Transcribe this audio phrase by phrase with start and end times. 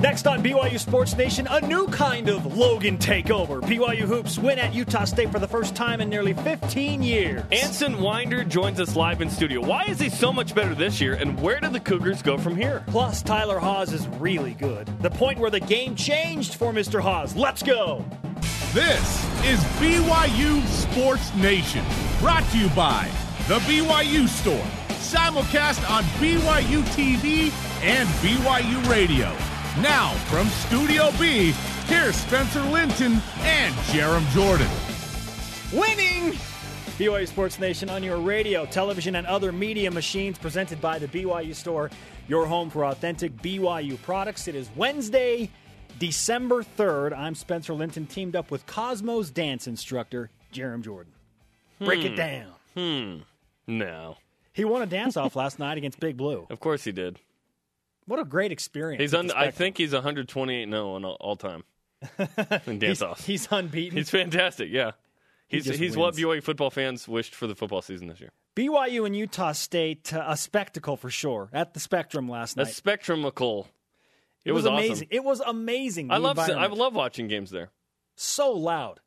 [0.00, 3.60] Next on BYU Sports Nation, a new kind of Logan takeover.
[3.60, 7.42] BYU Hoops win at Utah State for the first time in nearly 15 years.
[7.52, 9.60] Anson Winder joins us live in studio.
[9.60, 12.56] Why is he so much better this year, and where do the Cougars go from
[12.56, 12.82] here?
[12.86, 14.86] Plus, Tyler Haws is really good.
[15.02, 17.02] The point where the game changed for Mr.
[17.02, 17.36] Haws.
[17.36, 18.02] Let's go.
[18.72, 21.84] This is BYU Sports Nation,
[22.20, 23.06] brought to you by
[23.48, 29.36] The BYU Store, simulcast on BYU TV and BYU Radio.
[29.82, 31.52] Now, from Studio B,
[31.86, 34.68] here's Spencer Linton and Jarom Jordan.
[35.72, 36.38] Winning!
[36.98, 41.54] BYU Sports Nation on your radio, television, and other media machines presented by the BYU
[41.54, 41.90] Store,
[42.28, 44.48] your home for authentic BYU products.
[44.48, 45.48] It is Wednesday,
[45.98, 47.16] December 3rd.
[47.16, 51.14] I'm Spencer Linton, teamed up with Cosmo's dance instructor Jarom Jordan.
[51.78, 52.52] Break it down.
[52.74, 53.20] Hmm.
[53.66, 54.18] No.
[54.52, 56.46] He won a dance off last night against Big Blue.
[56.50, 57.18] Of course he did.
[58.06, 59.00] What a great experience.
[59.00, 61.64] He's un- I think he's 128 0 on all, all time
[62.66, 63.24] in dance he's, offs.
[63.26, 63.96] he's unbeaten.
[63.98, 64.70] He's fantastic.
[64.70, 64.92] Yeah.
[65.48, 66.14] He's just he's what.
[66.14, 68.30] BYU football fans wished for the football season this year.
[68.56, 72.68] BYU and Utah State, uh, a spectacle for sure at the Spectrum last night.
[72.68, 73.66] spectrumical.
[74.44, 74.74] It, It was, awesome.
[74.76, 75.08] amazing.
[75.10, 76.10] It was amazing.
[76.10, 77.70] I love I love watching games there.
[78.14, 79.00] so loud.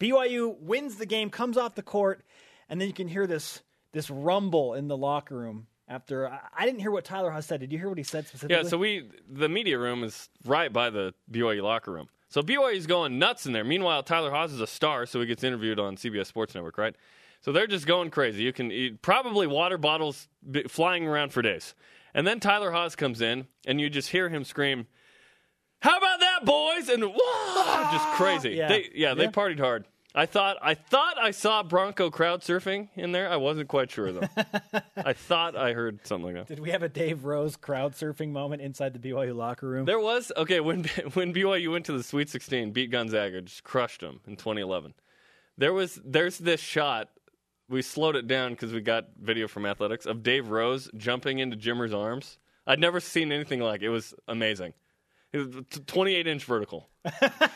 [0.00, 2.24] BYU wins the game, comes off the court,
[2.68, 5.66] and then you can hear this this rumble in the locker room.
[5.92, 7.60] After I, I didn't hear what Tyler Haws said.
[7.60, 8.56] Did you hear what he said specifically?
[8.56, 12.08] Yeah, so we the media room is right by the BYU locker room.
[12.28, 13.62] So BYU's going nuts in there.
[13.64, 16.96] Meanwhile, Tyler Haws is a star, so he gets interviewed on CBS Sports Network, right?
[17.42, 18.42] So they're just going crazy.
[18.42, 20.28] You can eat probably water bottles
[20.68, 21.74] flying around for days.
[22.14, 24.86] And then Tyler Haws comes in, and you just hear him scream,
[25.80, 28.50] "How about that, boys?" And whoa, just crazy.
[28.56, 28.68] Yeah.
[28.68, 29.30] They, yeah, they Yeah.
[29.30, 29.86] partied hard.
[30.14, 33.30] I thought I thought I saw Bronco crowd surfing in there.
[33.30, 34.28] I wasn't quite sure though.
[34.96, 36.54] I thought I heard something like that.
[36.54, 39.86] Did we have a Dave Rose crowd surfing moment inside the BYU locker room?
[39.86, 44.02] There was okay when when BYU went to the Sweet 16, beat Gonzaga, just crushed
[44.02, 44.94] them in 2011.
[45.56, 47.08] There was there's this shot.
[47.68, 51.56] We slowed it down because we got video from Athletics of Dave Rose jumping into
[51.56, 52.38] Jimmer's arms.
[52.66, 53.86] I'd never seen anything like it.
[53.86, 54.74] It was amazing.
[55.32, 56.88] It was 28 inch vertical.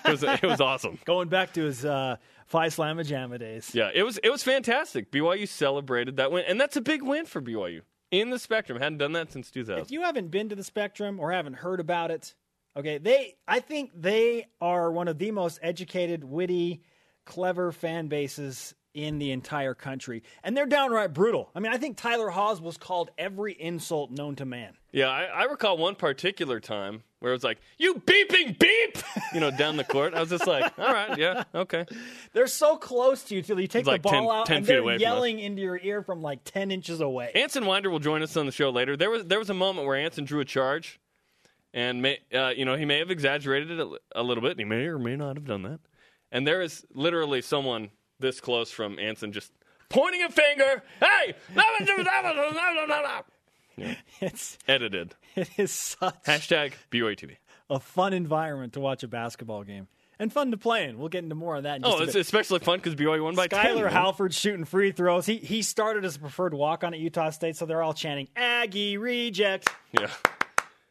[0.07, 0.99] It was it was awesome.
[1.05, 2.17] Going back to his uh,
[2.47, 3.71] Phi Slamma Jamma days.
[3.75, 5.11] Yeah, it was it was fantastic.
[5.11, 8.79] BYU celebrated that win, and that's a big win for BYU in the Spectrum.
[8.79, 9.83] Hadn't done that since 2000.
[9.83, 12.35] If you haven't been to the Spectrum or haven't heard about it,
[12.77, 16.83] okay, they I think they are one of the most educated, witty,
[17.25, 20.23] clever fan bases in the entire country.
[20.43, 21.51] And they're downright brutal.
[21.55, 24.73] I mean, I think Tyler Haws was called every insult known to man.
[24.91, 28.99] Yeah, I, I recall one particular time where it was like, "You beeping beep,"
[29.35, 30.15] you know, down the court.
[30.15, 31.87] I was just like, "All right, yeah, okay."
[32.33, 34.67] They're so close to you till you take like the ball 10 out 10 and
[34.67, 35.01] feet they're away from us.
[35.03, 37.33] yelling into your ear from like 10 inches away.
[37.35, 38.97] Anson Winder will join us on the show later.
[38.97, 41.01] There was there was a moment where Anson drew a charge,
[41.73, 44.59] and may, uh, you know he may have exaggerated it a, a little bit.
[44.59, 45.81] He may or may not have done that.
[46.33, 49.53] And there is literally someone this close from Anson just
[49.89, 50.83] pointing a finger.
[51.01, 51.35] Hey,
[54.21, 55.15] It's edited.
[55.35, 57.37] it is such Hashtag BYU TV.
[57.71, 59.89] a fun environment to watch a basketball game
[60.19, 60.99] and fun to play in.
[60.99, 62.21] We'll get into more of that in just Oh, a it's bit.
[62.21, 63.65] especially fun because BYU won by 10.
[63.65, 63.93] Skyler man.
[63.93, 65.27] Halford shooting free throws.
[65.27, 68.29] He he started as a preferred walk on at Utah State, so they're all chanting
[68.35, 69.69] Aggie reject.
[69.93, 70.11] Yeah.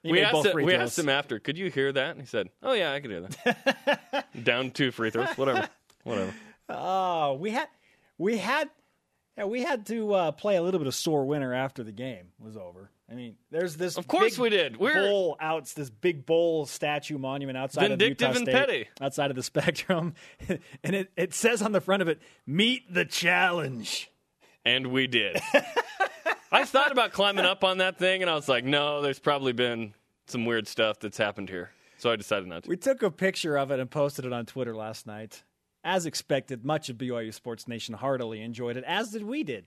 [0.03, 2.11] He we asked, both him, we asked him after, could you hear that?
[2.11, 4.27] And he said, oh, yeah, I could hear that.
[4.43, 5.29] Down two free throws.
[5.35, 5.67] Whatever.
[6.03, 6.31] Whatever.
[6.69, 7.67] Oh, we had
[8.19, 8.69] we had
[9.37, 12.27] yeah, we had to uh, play a little bit of sore winner after the game
[12.39, 12.89] was over.
[13.09, 14.77] I mean, there's this Of course big we did.
[14.77, 18.87] We're- bowl outs this big bowl statue monument outside Vindictive of and Utah State, petty.
[18.99, 20.13] outside of the Spectrum,
[20.83, 24.09] and it, it says on the front of it, "Meet the challenge."
[24.65, 25.39] And we did.
[26.51, 29.53] I thought about climbing up on that thing, and I was like, no, there's probably
[29.53, 29.93] been
[30.27, 31.69] some weird stuff that's happened here.
[31.97, 32.69] So I decided not to.
[32.69, 35.43] We took a picture of it and posted it on Twitter last night.
[35.85, 39.65] As expected, much of BYU Sports Nation heartily enjoyed it, as did we did.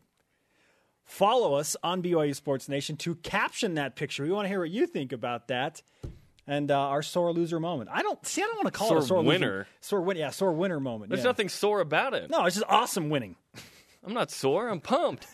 [1.04, 4.24] Follow us on BYU Sports Nation to caption that picture.
[4.24, 5.80] We want to hear what you think about that
[6.48, 7.88] and uh, our sore loser moment.
[7.92, 8.42] I don't see.
[8.42, 9.46] I don't want to call it Sore a sore winner.
[9.46, 10.16] Loser, sore win.
[10.16, 11.10] Yeah, sore winner moment.
[11.10, 11.30] There's yeah.
[11.30, 12.30] nothing sore about it.
[12.30, 13.36] No, it's just awesome winning.
[14.04, 14.68] I'm not sore.
[14.68, 15.26] I'm pumped.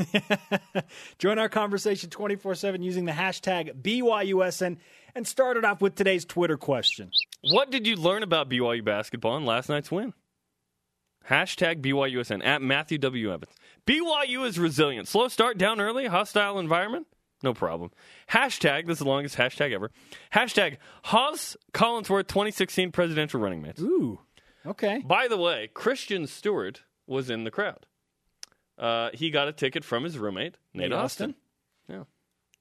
[1.19, 4.77] Join our conversation 24 7 using the hashtag BYUSN
[5.15, 7.11] and start it off with today's Twitter question.
[7.51, 10.13] what did you learn about BYU basketball in last night's win?
[11.29, 13.33] Hashtag BYUSN at Matthew W.
[13.33, 13.53] Evans.
[13.87, 15.09] BYU is resilient.
[15.09, 17.07] Slow start, down early, hostile environment.
[17.43, 17.91] No problem.
[18.31, 19.91] Hashtag, this is the longest hashtag ever.
[20.33, 23.81] Hashtag Haws Collinsworth 2016 presidential running mates.
[23.81, 24.21] Ooh,
[24.65, 25.03] okay.
[25.05, 27.87] By the way, Christian Stewart was in the crowd.
[28.79, 31.31] Uh, he got a ticket from his roommate, Nate, Nate Austin.
[31.31, 31.35] Austin?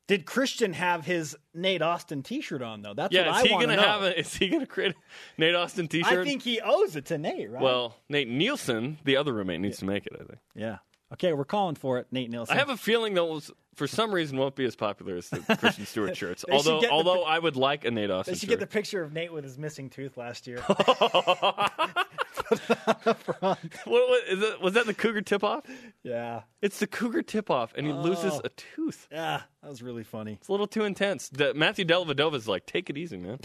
[0.09, 0.15] Yeah.
[0.17, 2.93] Did Christian have his Nate Austin T-shirt on though?
[2.93, 3.87] That's Yeah, what is I want to gonna know.
[3.87, 4.19] have a?
[4.19, 4.95] Is he gonna create a
[5.41, 6.19] Nate Austin T-shirt?
[6.19, 7.61] I think he owes it to Nate, right?
[7.61, 10.13] Well, Nate Nielsen, the other roommate, needs to make it.
[10.15, 10.39] I think.
[10.55, 10.77] yeah.
[11.13, 12.55] Okay, we're calling for it, Nate Nielsen.
[12.55, 15.85] I have a feeling those, for some reason, won't be as popular as the Christian
[15.85, 16.43] Stewart shirts.
[16.47, 18.49] They should although, get the- although I would like a Nate They Austin should shirt.
[18.49, 20.63] get the picture of Nate with his missing tooth last year.
[23.39, 25.63] What, what, is it, was that the Cougar tip-off?
[26.03, 28.01] yeah, It's the Cougar tip-off, and he oh.
[28.01, 28.41] loses Oh.
[28.43, 29.07] a tooth.
[29.11, 30.33] yeah, that was really funny.
[30.33, 31.29] It's a little too intense.
[31.29, 33.39] The, Matthew Dellavedova's like, take it easy, man.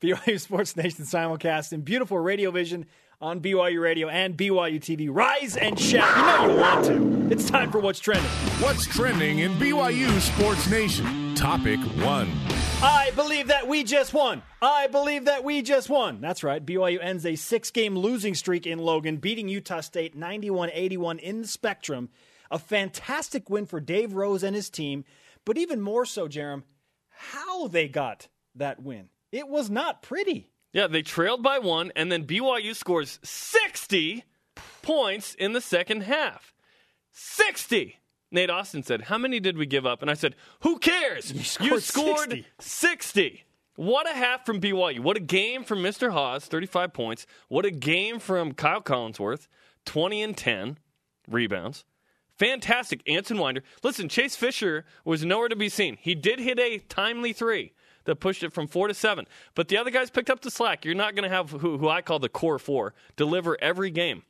[0.00, 2.86] BYU Sports Nation simulcast in beautiful radio vision
[3.20, 5.08] on BYU Radio and BYU TV.
[5.10, 6.16] Rise and shout.
[6.16, 7.32] You know you want to.
[7.32, 8.30] It's time for what's trending.
[8.60, 11.34] What's trending in BYU Sports Nation?
[11.34, 12.30] Topic one.
[12.80, 14.42] I believe that we just won.
[14.62, 16.20] I believe that we just won.
[16.20, 16.64] That's right.
[16.64, 21.42] BYU ends a six game losing streak in Logan, beating Utah State 91 81 in
[21.42, 22.10] the Spectrum.
[22.50, 25.04] A fantastic win for Dave Rose and his team,
[25.44, 26.62] but even more so, Jarom,
[27.10, 29.08] how they got that win.
[29.32, 30.50] It was not pretty.
[30.72, 34.24] Yeah, they trailed by one, and then BYU scores 60
[34.82, 36.54] points in the second half.
[37.12, 37.98] 60!
[38.30, 40.02] Nate Austin said, How many did we give up?
[40.02, 41.32] And I said, Who cares?
[41.60, 42.46] You scored 60.
[42.58, 43.44] 60.
[43.76, 45.00] What a half from BYU.
[45.00, 46.10] What a game from Mr.
[46.10, 47.26] Haws, 35 points.
[47.48, 49.46] What a game from Kyle Collinsworth,
[49.84, 50.78] 20 and 10
[51.28, 51.84] rebounds.
[52.36, 53.02] Fantastic.
[53.08, 53.62] Anson Winder.
[53.82, 55.96] Listen, Chase Fisher was nowhere to be seen.
[56.00, 57.72] He did hit a timely three
[58.08, 59.26] that pushed it from four to seven.
[59.54, 60.84] But the other guys picked up the slack.
[60.84, 64.22] You're not going to have who, who I call the core four deliver every game.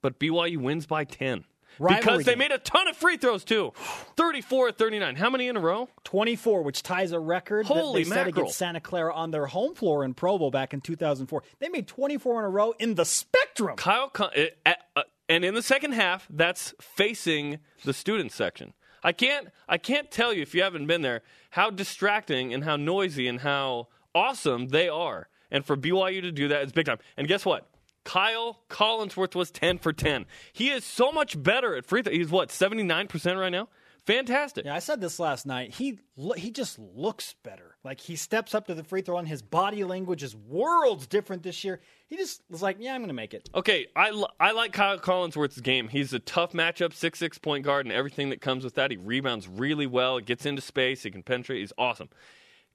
[0.00, 1.44] But BYU wins by 10.
[1.78, 2.38] Rivalry because they game.
[2.38, 3.72] made a ton of free throws, too.
[4.16, 5.16] 34 39.
[5.16, 5.88] How many in a row?
[6.04, 8.44] 24, which ties a record Holy that they set mackerel.
[8.44, 11.42] against Santa Clara on their home floor in Provo back in 2004.
[11.60, 13.76] They made 24 in a row in the Spectrum.
[13.76, 18.72] Kyle, Con- uh, uh, uh, and in the second half, that's facing the student section.
[19.04, 22.76] I can't, I can't tell you if you haven't been there how distracting and how
[22.76, 25.28] noisy and how awesome they are.
[25.50, 26.98] And for BYU to do that is big time.
[27.16, 27.68] And guess what?
[28.04, 30.24] Kyle Collinsworth was 10 for 10.
[30.52, 32.12] He is so much better at free throw.
[32.12, 33.68] He's what, 79% right now?
[34.06, 34.64] Fantastic.
[34.64, 35.74] Yeah, I said this last night.
[35.74, 37.76] He lo- he just looks better.
[37.84, 41.44] Like he steps up to the free throw and His body language is worlds different
[41.44, 41.80] this year.
[42.08, 44.98] He just was like, "Yeah, I'm going to make it." Okay, I, I like Kyle
[44.98, 45.86] Collinsworth's game.
[45.86, 48.90] He's a tough matchup, six six point guard, and everything that comes with that.
[48.90, 51.60] He rebounds really well, gets into space, he can penetrate.
[51.60, 52.08] He's awesome.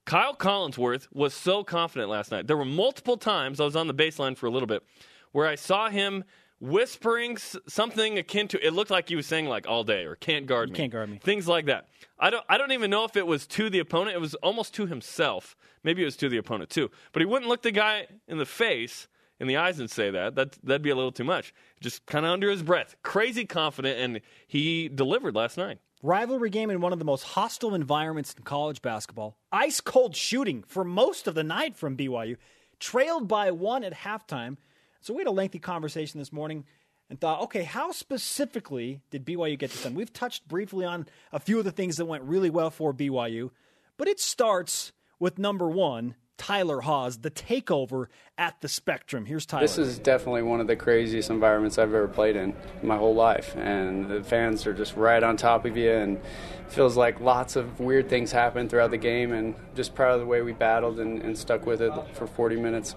[0.06, 2.46] Kyle Collinsworth was so confident last night.
[2.46, 4.82] There were multiple times I was on the baseline for a little bit
[5.32, 6.24] where I saw him
[6.60, 10.46] whispering something akin to it looked like he was saying like all day or can't
[10.46, 10.76] guard me.
[10.76, 11.18] can't guard me.
[11.22, 11.88] Things like that.
[12.18, 14.16] I don't I don't even know if it was to the opponent.
[14.16, 15.56] It was almost to himself.
[15.84, 16.90] Maybe it was to the opponent too.
[17.12, 19.08] But he wouldn't look the guy in the face
[19.40, 20.34] in the eyes and say that.
[20.34, 21.54] That that'd be a little too much.
[21.80, 22.96] Just kind of under his breath.
[23.02, 25.78] Crazy confident and he delivered last night.
[26.02, 29.36] Rivalry game in one of the most hostile environments in college basketball.
[29.50, 32.36] Ice cold shooting for most of the night from BYU.
[32.78, 34.56] Trailed by one at halftime.
[35.00, 36.64] So we had a lengthy conversation this morning
[37.10, 39.94] and thought, okay, how specifically did BYU get this done?
[39.94, 43.50] We've touched briefly on a few of the things that went really well for BYU,
[43.96, 48.06] but it starts with number one, Tyler Haws, the takeover
[48.36, 49.26] at the Spectrum.
[49.26, 49.62] Here's Tyler.
[49.62, 53.56] This is definitely one of the craziest environments I've ever played in my whole life,
[53.56, 56.20] and the fans are just right on top of you, and
[56.68, 60.26] feels like lots of weird things happen throughout the game, and just proud of the
[60.26, 62.94] way we battled and, and stuck with it for 40 minutes.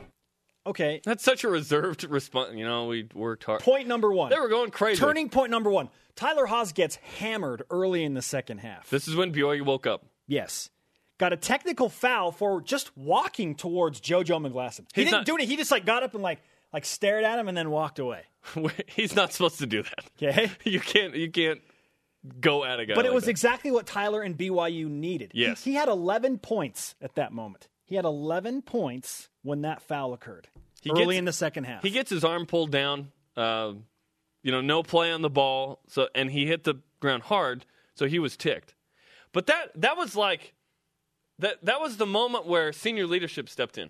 [0.65, 1.01] Okay.
[1.03, 2.53] That's such a reserved response.
[2.55, 3.61] You know, we worked hard.
[3.61, 4.29] Point number one.
[4.29, 4.99] They were going crazy.
[4.99, 5.89] Turning point number one.
[6.15, 8.89] Tyler Haws gets hammered early in the second half.
[8.89, 10.05] This is when BYU woke up.
[10.27, 10.69] yes.
[11.17, 14.87] Got a technical foul for just walking towards JoJo McGlaston.
[14.91, 15.43] He He's didn't not- do it.
[15.47, 16.41] He just like got up and like
[16.73, 18.23] like stared at him and then walked away.
[18.87, 20.05] He's not supposed to do that.
[20.19, 20.49] Okay.
[20.63, 21.61] You can't you can't
[22.39, 22.95] go at a guy.
[22.95, 23.29] But it like was that.
[23.31, 25.31] exactly what Tyler and BYU needed.
[25.33, 25.63] He- Yes.
[25.63, 27.67] He, had 11 points at that moment.
[27.85, 30.47] He had 11 points when that foul occurred
[30.81, 31.83] he early gets- in the second half.
[31.83, 33.11] He gets his arm pulled down.
[33.37, 33.73] Uh,
[34.43, 35.79] you know, no play on the ball.
[35.87, 37.65] So and he hit the ground hard.
[37.95, 38.73] So he was ticked.
[39.31, 40.53] But that that was like
[41.39, 43.89] that that was the moment where senior leadership stepped in.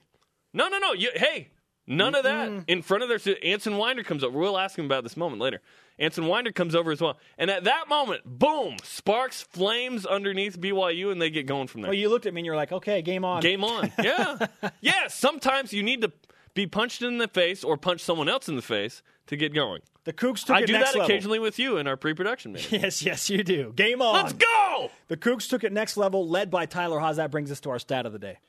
[0.54, 0.92] No, no, no.
[0.94, 1.52] You, hey,
[1.88, 3.36] none of that in front of their.
[3.44, 4.38] Anson Winder comes over.
[4.38, 5.62] We'll ask him about this moment later.
[6.00, 11.12] Anson Winder comes over as well, and at that moment, boom, sparks, flames underneath BYU,
[11.12, 11.90] and they get going from there.
[11.90, 13.42] well, you looked at me and you're like, okay, game on.
[13.42, 13.92] Game on.
[14.02, 14.48] Yeah.
[14.80, 15.08] yeah.
[15.10, 16.12] Sometimes you need to
[16.56, 19.82] be punched in the face or punch someone else in the face to get going.
[20.04, 20.62] The Cougs took it next week.
[20.62, 21.06] I it do next that level.
[21.16, 22.80] occasionally with you in our pre-production meeting.
[22.82, 23.72] Yes, yes, you do.
[23.76, 24.16] Game on.
[24.16, 24.90] Let's go.
[25.08, 27.18] The Cougs took it next level, led by Tyler Haws.
[27.18, 28.40] That brings us to our stat of the day.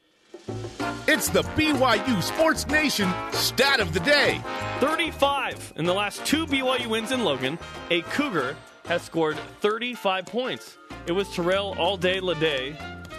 [1.14, 4.40] It's the BYU Sports Nation stat of the day.
[4.81, 7.59] 35 in the last two BYU wins in Logan.
[7.90, 10.78] A Cougar has scored 35 points.
[11.04, 12.75] It was Terrell all day Lyday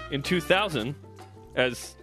[0.09, 0.95] in 2000
[1.55, 1.95] as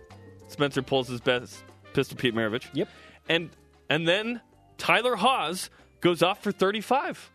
[0.46, 2.68] Spencer pulls his best pistol Pete Maravich.
[2.72, 2.88] Yep.
[3.28, 3.50] And
[3.88, 4.40] and then
[4.78, 5.70] Tyler Haws
[6.00, 7.32] goes off for 35.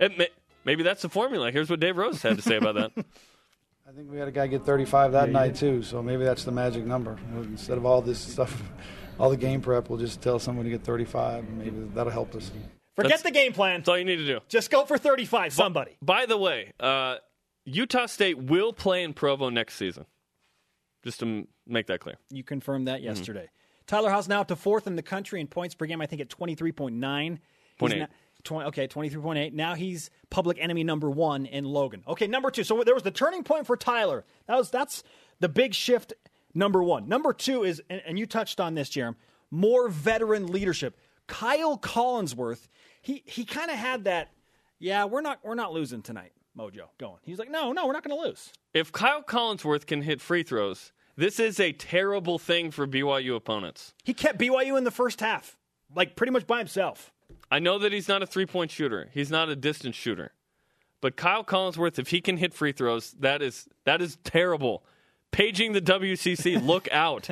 [0.00, 0.28] And may,
[0.64, 1.52] maybe that's the formula.
[1.52, 3.04] Here's what Dave Rose had to say about that.
[3.88, 6.52] I think we had a guy get 35 that night too, so maybe that's the
[6.52, 7.16] magic number.
[7.36, 8.62] Instead of all this stuff,
[9.18, 11.48] all the game prep, we'll just tell someone to get 35.
[11.48, 12.50] Maybe that'll help us.
[12.96, 13.80] Forget That's- the game plan.
[13.80, 14.40] That's all you need to do.
[14.48, 15.96] Just go for 35, somebody.
[16.02, 17.16] By the way, uh,
[17.64, 20.04] Utah State will play in Provo next season.
[21.04, 22.16] Just to m- make that clear.
[22.30, 22.94] You confirmed Mm-hmm.
[22.96, 23.48] that yesterday.
[23.86, 26.20] Tyler Haws now up to fourth in the country in points per game, I think
[26.20, 27.30] at 23.9.
[27.30, 27.38] He's
[27.78, 27.98] Point eight.
[28.00, 28.08] now-
[28.48, 29.52] 20, okay, 23.8.
[29.52, 32.02] Now he's public enemy number one in Logan.
[32.08, 32.64] Okay, number two.
[32.64, 34.24] So there was the turning point for Tyler.
[34.46, 35.04] That was That's
[35.38, 36.14] the big shift,
[36.54, 37.08] number one.
[37.08, 39.16] Number two is, and, and you touched on this, Jarom,
[39.50, 40.98] more veteran leadership.
[41.26, 42.68] Kyle Collinsworth,
[43.02, 44.30] he, he kind of had that,
[44.78, 47.18] yeah, we're not, we're not losing tonight mojo going.
[47.22, 48.50] He's like, no, no, we're not going to lose.
[48.74, 53.94] If Kyle Collinsworth can hit free throws, this is a terrible thing for BYU opponents.
[54.04, 55.56] He kept BYU in the first half,
[55.94, 57.12] like pretty much by himself.
[57.50, 59.08] I know that he's not a three point shooter.
[59.12, 60.32] He's not a distance shooter.
[61.00, 64.84] But Kyle Collinsworth, if he can hit free throws, that is that is terrible.
[65.30, 67.28] Paging the WCC, look out.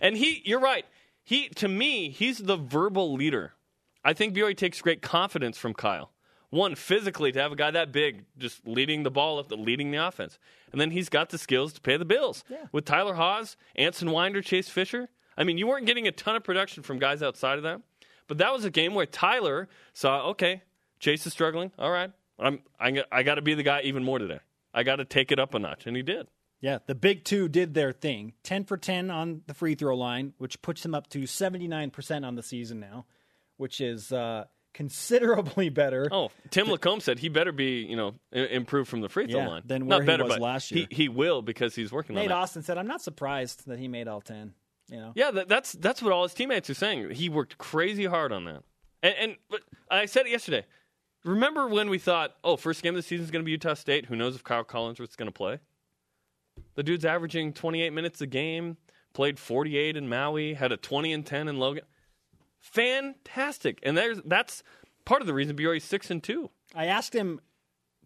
[0.00, 0.84] and he, you're right.
[1.24, 3.54] He, to me, he's the verbal leader.
[4.04, 6.10] I think BYU takes great confidence from Kyle.
[6.50, 10.04] One, physically, to have a guy that big just leading the ball, up, leading the
[10.04, 10.38] offense.
[10.72, 12.44] And then he's got the skills to pay the bills.
[12.72, 15.08] With Tyler Haws, Anson Winder, Chase Fisher.
[15.36, 17.80] I mean, you weren't getting a ton of production from guys outside of that.
[18.30, 20.62] But that was a game where Tyler saw, okay,
[21.00, 21.72] Chase is struggling.
[21.76, 24.38] All right, I'm, I, I got to be the guy even more today.
[24.72, 25.84] I got to take it up a notch.
[25.88, 26.28] And he did.
[26.60, 28.34] Yeah, the big two did their thing.
[28.44, 32.36] 10 for 10 on the free throw line, which puts them up to 79% on
[32.36, 33.06] the season now,
[33.56, 34.44] which is uh,
[34.74, 36.08] considerably better.
[36.12, 39.48] Oh, Tim Lacombe said he better be, you know, improved from the free throw Yeah,
[39.48, 39.62] line.
[39.64, 40.86] than Not where he better, was but last year.
[40.90, 42.34] he will because he's working on Nate that.
[42.36, 44.52] Austin said, I'm not surprised that he made all 10.
[44.90, 45.12] You know?
[45.14, 47.10] Yeah, that, that's that's what all his teammates are saying.
[47.10, 48.62] He worked crazy hard on that.
[49.02, 50.64] And, and but I said it yesterday.
[51.24, 53.74] Remember when we thought, oh, first game of the season is going to be Utah
[53.74, 54.06] State?
[54.06, 55.60] Who knows if Kyle Collinsworth's going to play?
[56.74, 58.78] The dude's averaging 28 minutes a game,
[59.12, 61.84] played 48 in Maui, had a 20 and 10 in Logan.
[62.58, 63.80] Fantastic.
[63.82, 64.62] And there's that's
[65.04, 66.50] part of the reason BYU's 6 and 2.
[66.74, 67.40] I asked him,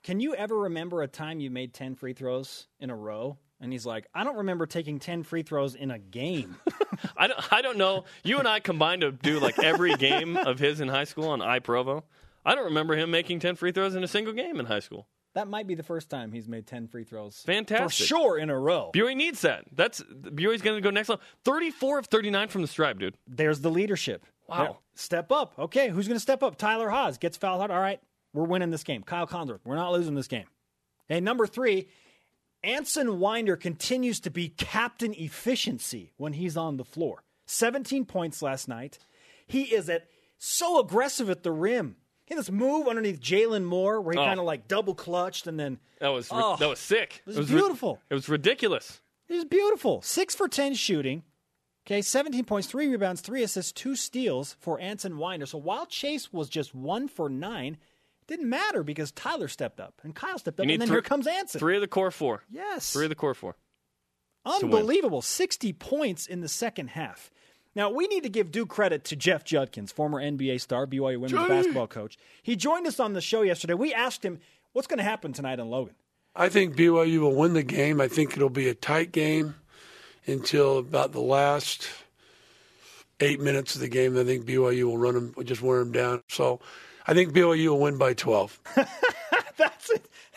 [0.02, 3.38] Can you ever remember a time you made 10 free throws in a row?
[3.60, 6.56] And he's like, I don't remember taking 10 free throws in a game.
[7.16, 8.04] I don't, I don't know.
[8.22, 11.40] You and I combined to do like every game of his in high school on
[11.40, 12.02] iProvo.
[12.44, 15.06] I don't remember him making 10 free throws in a single game in high school.
[15.34, 17.42] that might be the first time he's made 10 free throws.
[17.46, 18.06] Fantastic.
[18.06, 18.90] For sure in a row.
[18.94, 19.64] BYU needs that.
[19.72, 21.24] That's BYU's going to go next level.
[21.44, 23.16] 34 of 39 from the stripe, dude.
[23.26, 24.26] There's the leadership.
[24.48, 24.78] Wow.
[24.94, 25.54] Step up.
[25.58, 26.56] Okay, who's going to step up?
[26.56, 27.70] Tyler Haws gets fouled hard.
[27.70, 28.00] All right,
[28.34, 29.02] we're winning this game.
[29.02, 30.44] Kyle Condor, we're not losing this game.
[31.08, 31.88] And number three,
[32.64, 37.22] Anson Winder continues to be captain efficiency when he's on the floor.
[37.46, 38.98] 17 points last night.
[39.46, 41.96] He is at so aggressive at the rim.
[42.26, 44.24] He had this move underneath Jalen Moore where he Oh.
[44.24, 47.22] kind of like double clutched and then That was ri- Oh, that was sick.
[47.26, 48.00] it was ri- beautiful.
[48.08, 49.00] it was ridiculous.
[49.28, 50.00] It was beautiful.
[50.02, 51.22] Six for 10 shooting.
[51.86, 55.44] Okay, 17 points, three rebounds, three assists, two steals for Anson Winder.
[55.44, 57.78] So while Chase was just one for nine, it
[58.26, 61.26] didn't matter because Tyler stepped up and Kyle stepped up, and then three- here comes
[61.26, 61.58] Anson.
[61.58, 62.42] Three of the core four.
[62.50, 62.92] Yes.
[62.92, 63.56] Three of the core four.
[64.46, 65.22] Unbelievable.
[65.22, 67.30] 60 points in the second half.
[67.74, 71.32] Now, we need to give due credit to Jeff Judkins, former NBA star, BYU women's
[71.32, 72.16] basketball coach.
[72.42, 73.74] He joined us on the show yesterday.
[73.74, 74.38] We asked him,
[74.72, 75.94] what's going to happen tonight in Logan?
[76.36, 78.00] I think BYU will win the game.
[78.00, 79.54] I think it'll be a tight game
[80.26, 81.88] until about the last
[83.20, 84.16] eight minutes of the game.
[84.18, 86.22] I think BYU will run them, just wear them down.
[86.28, 86.60] So
[87.06, 88.60] I think BYU will win by 12.
[89.56, 89.90] That's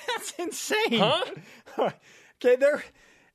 [0.08, 1.00] that's insane.
[1.00, 1.24] Huh?
[1.80, 2.84] okay, they're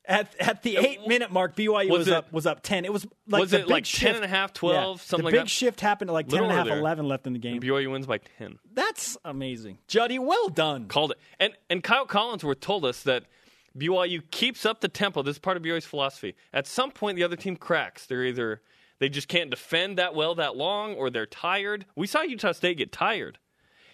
[0.05, 1.55] at at the eight minute mark.
[1.55, 2.85] BYU was, Was it- up was up ten.
[2.85, 5.03] It was like Was the it big like 10 shift, and a half, 12, Yeah,
[5.03, 5.49] something the like big that?
[5.49, 6.79] shift happened at like ten Little and a half, earlier.
[6.79, 7.61] eleven left in the game.
[7.61, 8.59] BYU wins by 10.
[8.73, 10.19] That's amazing, Juddy.
[10.19, 10.87] Well done.
[10.87, 11.19] Called it.
[11.39, 13.25] And and Kyle Collinsworth told us that
[13.77, 15.21] BYU keeps up the tempo.
[15.21, 16.35] This is part of BYU's philosophy.
[16.53, 18.05] At some point, the other team cracks.
[18.05, 18.61] They're either
[19.03, 21.85] they just can't defend that well that long, or they're tired.
[21.93, 23.37] We saw Utah State get tired.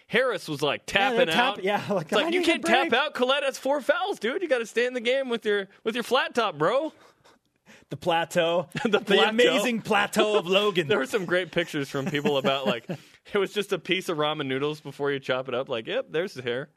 [0.06, 1.64] Harris was like Yeah, tapping tap- out.
[1.64, 3.16] yeah, like, it's like you can't tap out.
[3.16, 4.44] Collette has four fouls, dude.
[4.44, 6.94] You got to stay in the game with your with your flat top, bro.
[7.90, 9.30] The plateau, The the, plateau.
[9.30, 10.88] amazing plateau of Logan.
[10.90, 12.88] There were some great pictures from people about like
[13.34, 15.70] it was just a piece of ramen noodles before you chop it up.
[15.70, 16.70] Like, yep, there's the hair,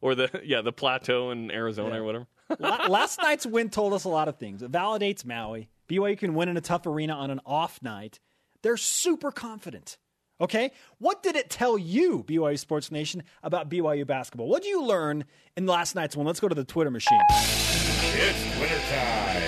[0.00, 2.26] or the yeah the plateau in Arizona or whatever.
[2.60, 4.62] Last night's win told us a lot of things.
[4.62, 5.68] It validates Maui.
[5.92, 8.18] BYU can win in a tough arena on an off night.
[8.62, 9.98] They're super confident.
[10.40, 10.70] Okay?
[10.98, 14.48] What did it tell you, BYU Sports Nation, about BYU basketball?
[14.48, 16.26] What did you learn in last night's one?
[16.26, 17.20] Let's go to the Twitter machine.
[17.30, 19.42] It's wintertime.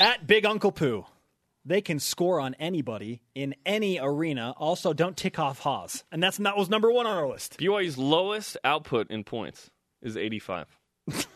[0.00, 1.06] At Big Uncle Pooh.
[1.64, 4.52] They can score on anybody in any arena.
[4.56, 6.02] Also, don't tick off Haws.
[6.10, 7.58] And that's that was number one on our list.
[7.58, 9.70] BYU's lowest output in points
[10.02, 10.76] is 85.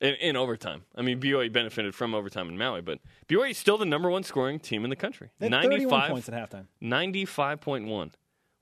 [0.00, 0.82] in, in overtime.
[0.94, 4.22] I mean, BYU benefited from overtime in Maui, but BYU is still the number one
[4.22, 5.30] scoring team in the country.
[5.38, 6.66] They had 31 points at halftime.
[6.82, 8.12] 95.1.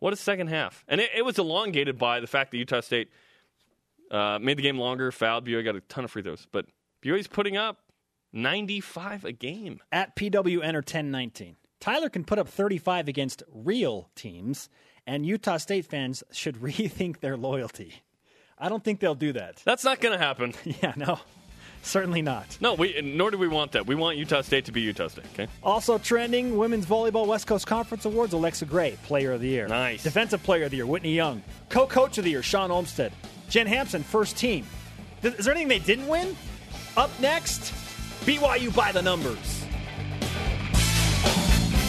[0.00, 0.84] What a second half.
[0.88, 3.10] And it, it was elongated by the fact that Utah State
[4.10, 5.46] uh, made the game longer, fouled.
[5.46, 6.46] BYU got a ton of free throws.
[6.50, 6.66] But
[7.02, 7.78] BYU's putting up
[8.32, 9.80] 95 a game.
[9.90, 11.56] At PW Enter 1019.
[11.80, 14.68] Tyler can put up 35 against real teams,
[15.06, 18.02] and Utah State fans should rethink their loyalty.
[18.60, 19.56] I don't think they'll do that.
[19.64, 20.54] That's not going to happen.
[20.82, 21.18] Yeah, no.
[21.82, 22.58] Certainly not.
[22.60, 23.86] No, we nor do we want that.
[23.86, 25.24] We want Utah State to be Utah State.
[25.32, 25.46] Okay.
[25.62, 28.32] Also trending: Women's Volleyball West Coast Conference Awards.
[28.32, 29.68] Alexa Gray, Player of the Year.
[29.68, 30.02] Nice.
[30.02, 30.86] Defensive Player of the Year.
[30.86, 31.42] Whitney Young.
[31.68, 32.42] Co-Coach of the Year.
[32.42, 33.12] Sean Olmstead.
[33.48, 34.66] Jen Hampson, First Team.
[35.22, 36.36] Is there anything they didn't win?
[36.96, 37.72] Up next,
[38.26, 39.64] BYU by the numbers.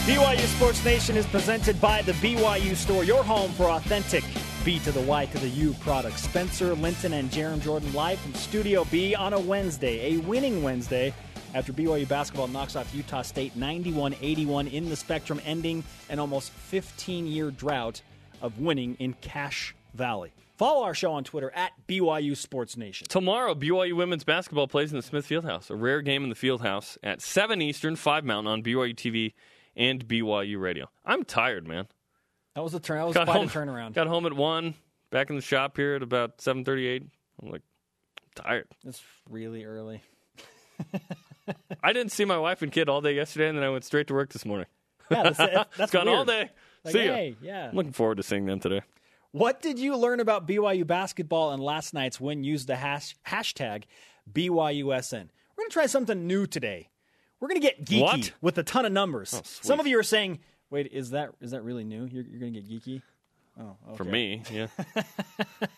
[0.06, 4.24] BYU Sports Nation is presented by the BYU Store, your home for authentic
[4.64, 6.22] B to the Y to the U products.
[6.22, 11.14] Spencer Linton and Jarom Jordan live from Studio B on a Wednesday, a winning Wednesday,
[11.54, 16.50] after BYU basketball knocks off Utah State 91 81 in the Spectrum, ending an almost
[16.52, 18.02] 15 year drought
[18.42, 20.32] of winning in Cache Valley.
[20.56, 23.06] Follow our show on Twitter at BYU Sports Nation.
[23.08, 26.98] Tomorrow, BYU women's basketball plays in the Smith Fieldhouse, a rare game in the Fieldhouse
[27.02, 29.32] at 7 Eastern, 5 Mountain on BYU TV
[29.74, 30.90] and BYU Radio.
[31.06, 31.86] I'm tired, man.
[32.60, 32.98] That was a turn.
[32.98, 33.94] That was Got quite home, a turnaround.
[33.94, 34.74] Got home at 1,
[35.10, 37.06] back in the shop here at about 7.38.
[37.42, 37.62] I'm like,
[38.34, 38.68] tired.
[38.86, 40.02] It's really early.
[41.82, 44.08] I didn't see my wife and kid all day yesterday, and then I went straight
[44.08, 44.66] to work this morning.
[45.10, 46.50] Yeah, that's, that's, that's Gone all day.
[46.84, 47.14] Like, see ya.
[47.14, 47.68] hey, yeah.
[47.70, 48.82] I'm looking forward to seeing them today.
[49.32, 52.44] What did you learn about BYU basketball and last night's win?
[52.44, 53.84] Use the hash, hashtag
[54.30, 54.84] BYUSN.
[55.56, 56.90] We're going to try something new today.
[57.40, 58.30] We're going to get geeky What?
[58.34, 59.32] Oh, with a ton of numbers.
[59.32, 59.64] Oh, sweet.
[59.66, 62.04] Some of you are saying, "Wait, is that is that really new?
[62.06, 63.02] You're, you're going to get geeky?"
[63.58, 63.96] Oh, okay.
[63.96, 64.68] For me, yeah.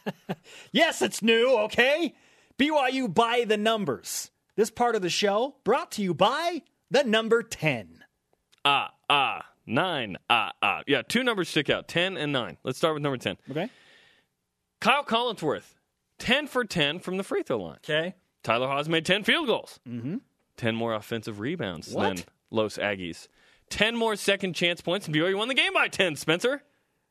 [0.73, 2.15] Yes, it's new, okay?
[2.59, 4.31] BYU by the numbers.
[4.57, 8.05] This part of the show brought to you by the number 10.
[8.65, 10.83] ah, ah, 9, ah, ah.
[10.87, 12.59] Yeah, two numbers stick out 10 and 9.
[12.63, 13.37] Let's start with number 10.
[13.51, 13.71] Okay?
[14.81, 15.75] Kyle Collinsworth,
[16.19, 17.77] 10 for 10 from the free throw line.
[17.85, 18.15] Okay.
[18.43, 19.81] Tyler Haws made 10 field goals.
[19.89, 20.17] Mm-hmm.
[20.57, 22.17] 10 more offensive rebounds What?
[22.17, 23.29] than Los Aggies.
[23.73, 26.63] 10 more second chance points, and BYU won the game by 10, Spencer.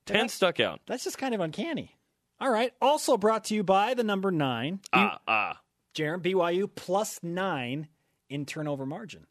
[0.05, 0.79] 10 stuck out.
[0.85, 1.97] That's just kind of uncanny.
[2.39, 2.71] All right.
[2.79, 4.79] Also brought to you by the number 9.
[4.93, 5.59] Ah, ah.
[5.95, 7.87] Jarom, BYU plus 9
[8.29, 9.25] in turnover margin.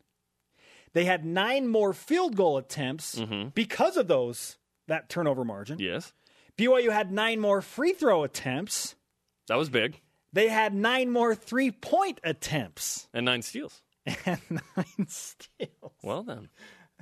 [0.93, 3.21] They had 9 more field goal attempts
[3.55, 5.79] because of those that turnover margin.
[5.79, 6.13] Yes.
[6.59, 8.97] BYU had 9 more free throw attempts.
[9.47, 10.01] That was big.
[10.33, 13.09] They had 9 more three-point attempts.
[13.15, 13.83] And 9 steals.
[14.27, 15.93] and nine steals.
[16.03, 16.49] Well, then.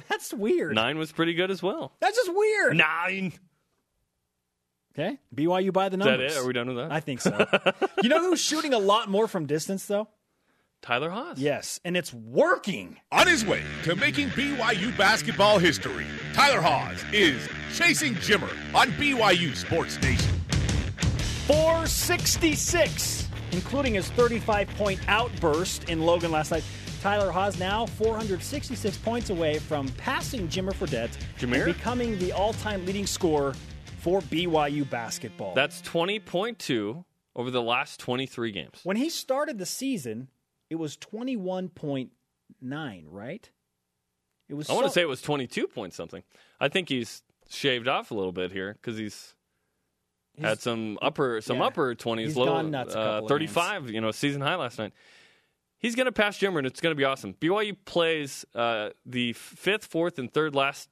[0.08, 0.74] That's weird.
[0.74, 1.92] 9 was pretty good as well.
[2.00, 2.76] That's just weird.
[2.76, 3.32] 9.
[4.98, 5.18] Okay.
[5.34, 6.37] BYU by the Is that numbers.
[6.37, 6.40] it?
[6.40, 6.90] Are we done with that?
[6.92, 7.46] I think so.
[8.02, 10.08] you know who's shooting a lot more from distance, though?
[10.82, 11.38] Tyler Haws.
[11.40, 12.96] Yes, and it's working.
[13.11, 19.54] On his way to making BYU basketball history, Tyler Haws is chasing Jimmer on BYU
[19.56, 20.34] Sports Nation.
[21.46, 26.64] 466, including his 35 point outburst in Logan last night.
[27.00, 31.54] Tyler Haws now 466 points away from passing Jimmer Fredette Jameer?
[31.54, 33.54] and becoming the all time leading scorer
[34.00, 35.54] for BYU basketball.
[35.54, 37.04] That's 20.2
[37.37, 38.80] over the last 23 games.
[38.82, 40.28] when he started the season,
[40.70, 43.50] it was 21.9, right?
[44.48, 46.22] It was I want to say it was 22 point something.
[46.61, 49.34] I think he's shaved off a little bit here because he's,
[50.40, 51.64] had some upper some yeah.
[51.64, 54.78] upper 20s, low gone nuts a uh, couple of 35, you know, season high last
[54.78, 54.92] night.
[55.78, 57.34] He's going to pass Jimmer, and it's going to be awesome.
[57.34, 60.88] BYU plays uh, the fifth, fourth, and third last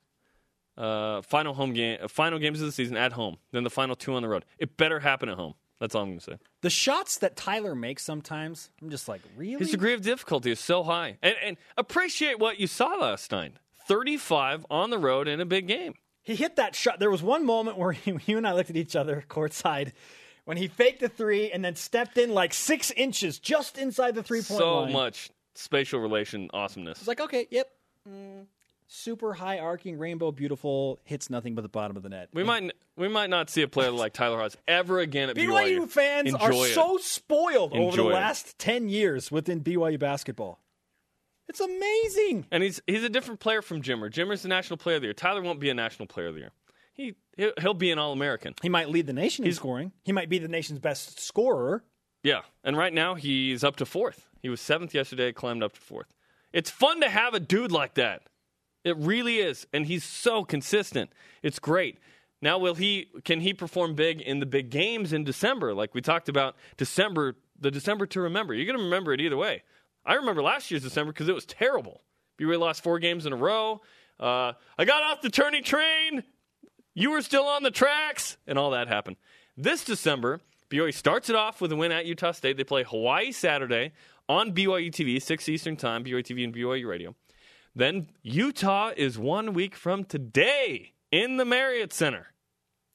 [0.77, 3.39] uh, final home game, uh, final games of the season at home.
[3.53, 4.45] Then the final two on the road.
[4.59, 5.55] It better happen at home.
[5.81, 6.39] That's all I'm going to say.
[6.63, 9.59] the shots that Tyler makes sometimes, I'm just like, really?
[9.59, 13.55] His degree of difficulty is so high, and, and appreciate what you saw last night.
[13.87, 15.95] 35 on the road in a big game.
[16.23, 16.99] He hit that shot.
[16.99, 19.93] There was one moment where he, you and I looked at each other courtside
[20.47, 24.23] when he faked the three and then stepped in like six inches just inside the
[24.23, 24.93] three point So line.
[24.93, 26.99] much spatial relation awesomeness.
[26.99, 27.69] It's like, okay, yep.
[28.09, 28.47] Mm,
[28.87, 32.29] super high arcing, rainbow, beautiful, hits nothing but the bottom of the net.
[32.33, 35.49] We might we might not see a player like Tyler Haws ever again at BYU.
[35.81, 36.75] BYU fans are it.
[36.75, 38.13] so spoiled over the it.
[38.15, 40.61] last 10 years within BYU basketball.
[41.49, 42.47] It's amazing.
[42.51, 44.11] And he's he's a different player from Jimmer.
[44.11, 45.15] Jimmer's the national player of the year.
[45.15, 46.53] Tyler won't be a national player of the year.
[46.93, 48.55] He he'll, be an All American.
[48.63, 49.93] He might lead the nation in scoring.
[50.05, 51.85] He might be the nation's best scorer.
[52.23, 54.29] Yeah, and right now he's up to fourth.
[54.43, 56.07] He was seventh yesterday, climbed up to fourth.
[56.53, 58.23] It's fun to have a dude like that.
[58.85, 61.11] It really is, and he's so consistent.
[61.43, 61.99] It's great.
[62.41, 63.09] Now, will he?
[63.25, 65.75] Can he perform big in the big games in December?
[65.75, 68.55] Like we talked about, December, the December to remember.
[68.55, 69.63] You're going to remember it either way.
[70.05, 72.03] I remember last year's December because it was terrible.
[72.39, 73.81] BYU lost four games in a row.
[74.21, 76.23] Uh, I got off the tourney train.
[76.99, 79.17] You were still on the tracks, and all that happened.
[79.55, 82.57] This December, BYU starts it off with a win at Utah State.
[82.57, 83.93] They play Hawaii Saturday
[84.31, 87.15] on BYU TV, 6 Eastern Time, BYU TV and BYU Radio.
[87.75, 92.29] Then Utah is one week from today in the Marriott Center.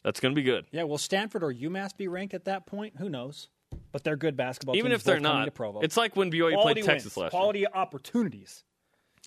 [0.03, 0.65] That's going to be good.
[0.71, 2.95] Yeah, will Stanford or UMass be ranked at that point?
[2.97, 3.49] Who knows?
[3.91, 4.81] But they're good basketball teams.
[4.81, 5.47] Even if they're not,
[5.83, 7.39] it's like when BYU quality played Texas wins, last year.
[7.39, 8.63] quality opportunities.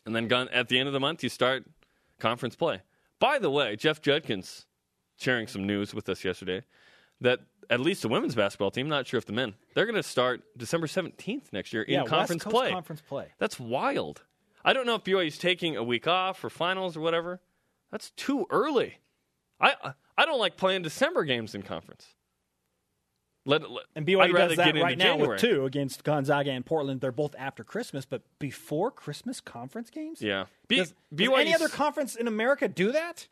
[0.04, 1.64] And then gun- at the end of the month, you start
[2.18, 2.80] conference play.
[3.24, 4.66] By the way, Jeff Judkins
[5.16, 6.62] sharing some news with us yesterday
[7.22, 10.02] that at least the women's basketball team, not sure if the men, they're going to
[10.02, 12.70] start December 17th next year in yeah, conference play.
[12.70, 13.28] Conference play.
[13.38, 14.24] That's wild.
[14.62, 17.40] I don't know if BYU's taking a week off for finals or whatever.
[17.90, 18.98] That's too early.
[19.58, 22.06] I I don't like playing December games in conference.
[23.46, 25.28] Let, let And BYU I'd does that right now January.
[25.34, 27.00] with two against Gonzaga and Portland.
[27.02, 30.22] They're both after Christmas, but before Christmas conference games.
[30.22, 33.28] Yeah, B- Does, does any other conference in America do that?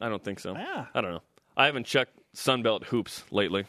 [0.00, 0.54] I don't think so.
[0.54, 0.86] Yeah.
[0.94, 1.22] I don't know.
[1.56, 3.64] I haven't checked Sunbelt hoops lately.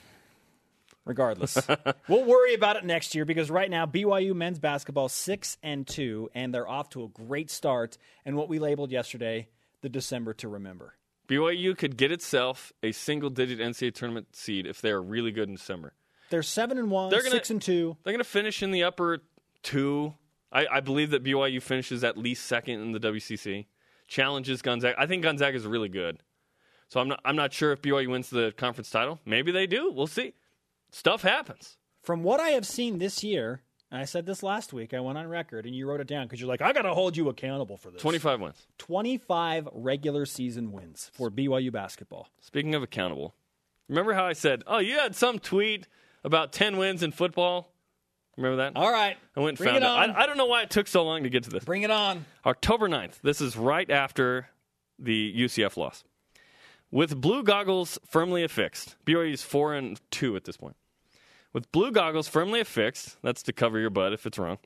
[1.06, 1.56] Regardless,
[2.10, 6.32] we'll worry about it next year because right now BYU men's basketball six and two,
[6.34, 8.00] and they're off to a great start.
[8.26, 9.48] And what we labeled yesterday,
[9.82, 10.96] the December to remember.
[11.28, 15.50] BYU could get itself a single digit NCAA tournament seed if they are really good
[15.50, 15.94] in December.
[16.30, 17.98] They're seven and one, They're gonna- six and two.
[18.04, 19.20] They're going to finish in the upper
[19.64, 20.16] two.
[20.52, 23.66] I, I believe that BYU finishes at least second in the WCC.
[24.08, 24.96] Challenges Gonzaga.
[25.00, 26.20] I think Gonzaga is really good.
[26.90, 29.20] So I'm not, I'm not sure if BYU wins the conference title.
[29.26, 29.92] Maybe they do.
[29.92, 30.34] We'll see.
[30.92, 31.78] Stuff happens.
[32.04, 35.18] From what I have seen this year, and I said this last week, I went
[35.18, 37.30] on record, and you wrote it down because you're like, I got to hold you
[37.30, 38.02] accountable for this.
[38.02, 38.68] 25 wins.
[38.78, 42.30] 25 regular season wins for BYU basketball.
[42.42, 43.36] Speaking of accountable,
[43.88, 45.88] remember how I said, oh, you had some tweet
[46.24, 47.72] about 10 wins in football?
[48.38, 48.74] Remember that?
[48.76, 49.18] All right.
[49.36, 49.90] I went and bring found it it.
[49.90, 50.12] on.
[50.12, 51.64] I, I don't know why it took so long to get to this.
[51.64, 52.26] Bring it on.
[52.46, 53.22] October 9th.
[53.22, 54.50] This is right after
[55.00, 56.04] the UCF loss.
[56.92, 60.76] With blue goggles firmly affixed, BYU is 4 and 2 at this point.
[61.56, 64.58] With blue goggles firmly affixed, that's to cover your butt if it's wrong.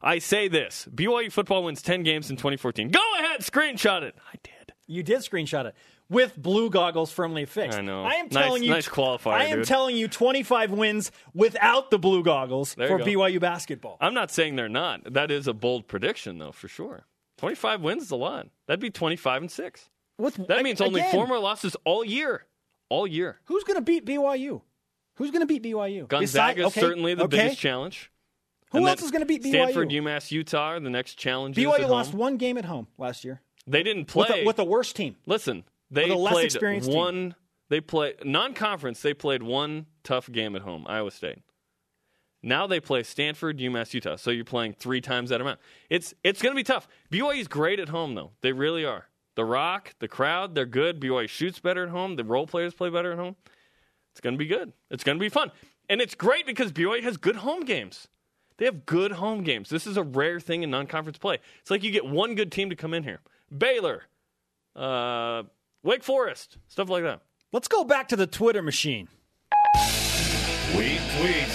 [0.00, 2.90] I say this BYU football wins 10 games in 2014.
[2.90, 4.14] Go ahead, screenshot it.
[4.32, 4.72] I did.
[4.86, 5.74] You did screenshot it
[6.08, 7.76] with blue goggles firmly affixed.
[7.76, 8.04] I know.
[8.04, 8.70] I am Nice- telling you.
[8.70, 9.66] nice qualifier, I am dude.
[9.66, 13.04] telling you, 25 wins without the blue goggles There for go.
[13.04, 13.96] BYU basketball.
[14.00, 15.14] I'm not saying they're not.
[15.14, 17.06] That is a bold prediction, though, for sure.
[17.38, 18.46] 25 wins is a lot.
[18.68, 19.90] That'd be 25 and 6.
[20.16, 22.46] With, That means only four more losses all year.
[22.88, 23.40] All year.
[23.46, 24.62] Who's going to beat BYU?
[25.16, 26.08] Who's going to beat BYU?
[26.08, 27.36] Gonzaga is okay, certainly the okay.
[27.38, 28.10] biggest challenge.
[28.72, 29.48] Who And else is going to beat BYU?
[29.50, 31.56] Stanford, UMass, Utah are the next challenge.
[31.56, 34.64] BYU lost one game at home last year They didn't with play a, with a
[34.64, 35.16] worse team.
[35.26, 36.98] Listen, they with a less played experienced team.
[36.98, 37.34] one.
[37.68, 39.00] They play non-conference.
[39.02, 41.38] They played one tough game at home, Iowa State.
[42.42, 44.16] Now they play Stanford, UMass, Utah.
[44.16, 45.58] So you're playing three times that amount.
[45.90, 46.86] It's it's going to be tough.
[47.10, 48.32] BYU's great at home, though.
[48.40, 49.06] They really are.
[49.34, 51.00] The Rock, the crowd, they're good.
[51.00, 52.16] BYU shoots better at home.
[52.16, 53.36] The role players play better at home.
[54.16, 54.72] It's going to be good.
[54.90, 55.52] It's going to be fun,
[55.90, 58.08] and it's great because BYU has good home games.
[58.56, 59.68] They have good home games.
[59.68, 61.38] This is a rare thing in non-conference play.
[61.60, 63.20] It's like you get one good team to come in here.
[63.54, 64.04] Baylor,
[64.74, 65.42] uh,
[65.82, 67.20] Wake Forest, stuff like that.
[67.52, 69.08] Let's go back to the Twitter machine.
[70.72, 71.50] Tweet, tweet.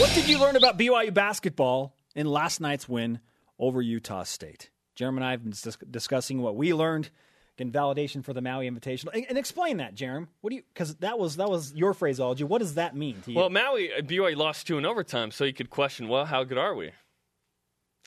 [0.00, 3.20] What did you learn about BYU basketball in last night's win
[3.60, 4.70] over Utah State?
[4.96, 7.10] Jeremy and I have been dis- discussing what we learned
[7.58, 9.14] in validation for the Maui Invitational.
[9.14, 10.28] And, and explain that, Jarom.
[10.40, 10.62] What do you?
[10.72, 12.44] Because that was that was your phraseology.
[12.44, 13.36] What does that mean to you?
[13.36, 16.58] Well, Maui, uh, BYU lost two in overtime, so you could question, well, how good
[16.58, 16.92] are we?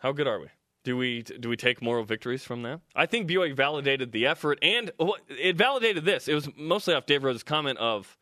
[0.01, 0.47] How good are we?
[0.83, 2.81] Do we do we take moral victories from that?
[2.95, 4.91] I think BYU validated the effort, and
[5.27, 6.27] it validated this.
[6.27, 8.17] It was mostly off Dave Rose's comment of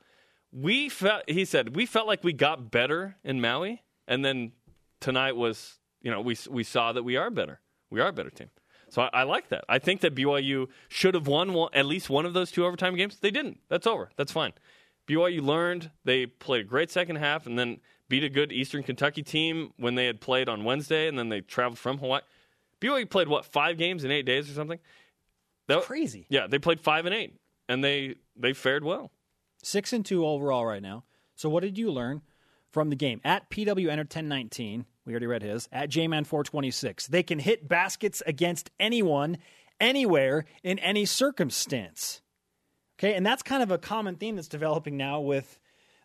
[0.51, 1.23] we felt.
[1.27, 4.53] He said we felt like we got better in Maui, and then
[4.99, 7.59] tonight was you know we we saw that we are better.
[7.89, 8.49] We are a better team.
[8.89, 9.65] So I, I like that.
[9.67, 12.95] I think that BYU should have won one, at least one of those two overtime
[12.95, 13.17] games.
[13.19, 13.59] They didn't.
[13.69, 14.09] That's over.
[14.15, 14.53] That's fine.
[15.07, 15.91] BYU learned.
[16.03, 19.95] They played a great second half, and then beat a good Eastern Kentucky team when
[19.95, 22.21] they had played on Wednesday, and then they traveled from Hawaii.
[22.81, 24.79] BYU played what five games in eight days or something.
[25.67, 26.25] That, crazy.
[26.29, 27.35] Yeah, they played five and eight,
[27.67, 29.11] and they they fared well.
[29.63, 31.03] Six and two overall right now.
[31.35, 32.21] So what did you learn
[32.71, 34.85] from the game at PW Enter 1019?
[35.07, 35.69] We already read his.
[35.71, 37.07] At JMan426.
[37.07, 39.37] They can hit baskets against anyone,
[39.79, 42.21] anywhere, in any circumstance.
[42.99, 45.59] Okay, and that's kind of a common theme that's developing now with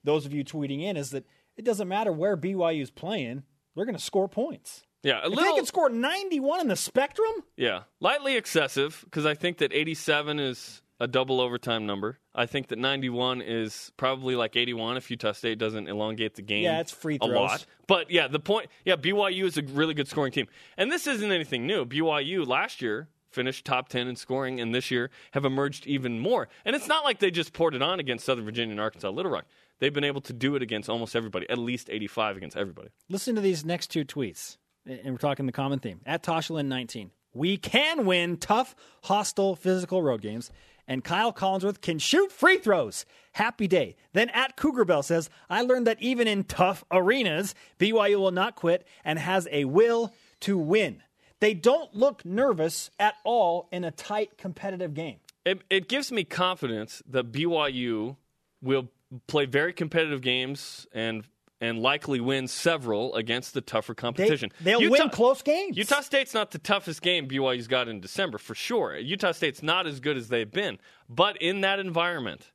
[0.05, 3.43] those of you tweeting in is that it doesn't matter where BYU's playing,
[3.75, 4.85] they're going to score points.
[5.03, 5.45] Yeah, a If little.
[5.45, 10.39] they can score 91 in the spectrum, Yeah, lightly excessive because I think that 87
[10.39, 12.21] is a double overtime number.
[12.33, 16.63] I think that 91 is probably like 81 if Utah State doesn't elongate the game.
[16.63, 17.33] Yeah, it's free throws.
[17.33, 17.67] a lot.
[17.89, 18.69] But yeah, the point.
[18.85, 21.85] Yeah, BYU is a really good scoring team, and this isn't anything new.
[21.85, 26.49] BYU last year finished top 10 in scoring, and this year have emerged even more.
[26.65, 29.33] And it's not like they just poured it on against Southern Virginia and Arkansas Little
[29.33, 29.47] Rock.
[29.81, 32.91] They've been able to do it against almost everybody, at least 85 against everybody.
[33.09, 34.59] listen to these next two tweets.
[34.87, 36.01] And we're talking the common theme.
[36.07, 37.11] At Toshlin19.
[37.35, 40.51] We can win tough, hostile, physical road games.
[40.89, 43.07] And Kyle Collinsworth can shoot free throws.
[43.33, 43.97] Happy day.
[44.13, 48.57] Then at Cougar Bell says, I learned that even in tough arenas, BYU will not
[48.57, 51.03] quit and has a will to win.
[51.41, 55.19] They don't look nervous at all in a tight competitive game.
[55.45, 58.17] it, it gives me confidence that BYU
[58.61, 58.89] will
[59.27, 61.25] play very competitive games and
[61.63, 64.51] and likely win several against the tougher They, competition.
[64.61, 65.77] they'll Utah- win close games.
[65.79, 68.97] Utah State's not the toughest game BYU's got in December for sure.
[68.99, 72.51] Utah State's not as good as they've been, but in that environment,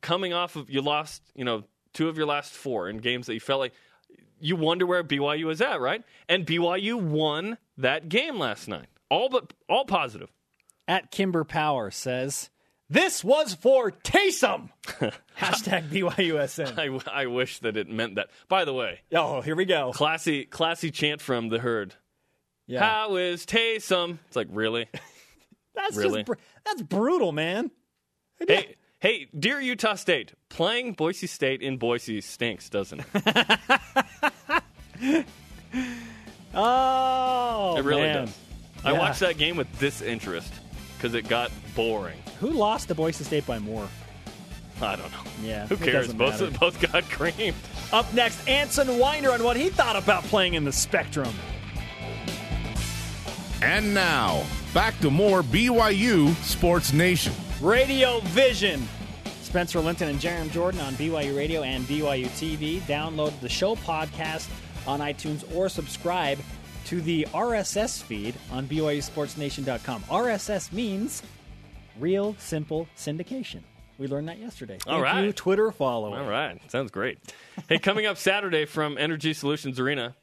[0.00, 3.34] coming off of you lost, you know, two of your last four in games that
[3.34, 3.72] you felt like
[4.38, 6.02] you wonder where BYU is at, right?
[6.28, 8.86] And BYU won that game last night.
[9.10, 10.30] All but all positive.
[10.86, 12.50] at Kimber Power says,
[12.88, 14.68] This was for Taysom.
[15.38, 16.78] Hashtag BYUSN.
[17.08, 18.28] I, I wish that it meant that.
[18.48, 19.90] By the way, Oh, here we go.
[19.92, 21.94] classy classy chant from the herd.
[22.68, 22.80] Yeah.
[22.80, 24.18] How is Taysom?
[24.28, 24.86] It's like really.
[25.74, 26.20] That's really?
[26.22, 27.70] just br- that's brutal, man.
[28.48, 33.66] hey, hey, dear Utah State, playing Boise State in Boise stinks, doesn't it?
[36.54, 38.24] Oh, It really man.
[38.26, 38.38] does.
[38.84, 38.98] I Yeah.
[38.98, 40.50] watched that game with disinterest
[40.96, 42.18] because it got boring.
[42.40, 43.88] Who lost to Boise State by more?
[44.80, 45.18] I don't know.
[45.42, 46.12] Yeah, Who cares?
[46.12, 46.58] Both matter.
[46.58, 47.56] both got creamed.
[47.92, 51.32] Up next, Anson Winder on what he thought about playing in the Spectrum.
[53.62, 57.32] And now, back to more BYU Sports Nation.
[57.60, 58.86] Radio Vision.
[59.42, 62.80] Spencer Linton and Jarom Jordan on BYU Radio and BYU TV.
[62.82, 64.48] Download the show podcast
[64.86, 66.38] on iTunes or subscribe
[66.86, 70.02] to the RSS feed on BYUSportsNation.com.
[70.04, 71.22] RSS means
[71.98, 73.62] real simple syndication.
[73.98, 74.78] We learned that yesterday.
[74.86, 75.32] All Thank you.
[75.32, 76.18] Twitter follower.
[76.18, 77.18] All right, sounds great.
[77.68, 80.14] hey, coming up Saturday from Energy Solutions Arena,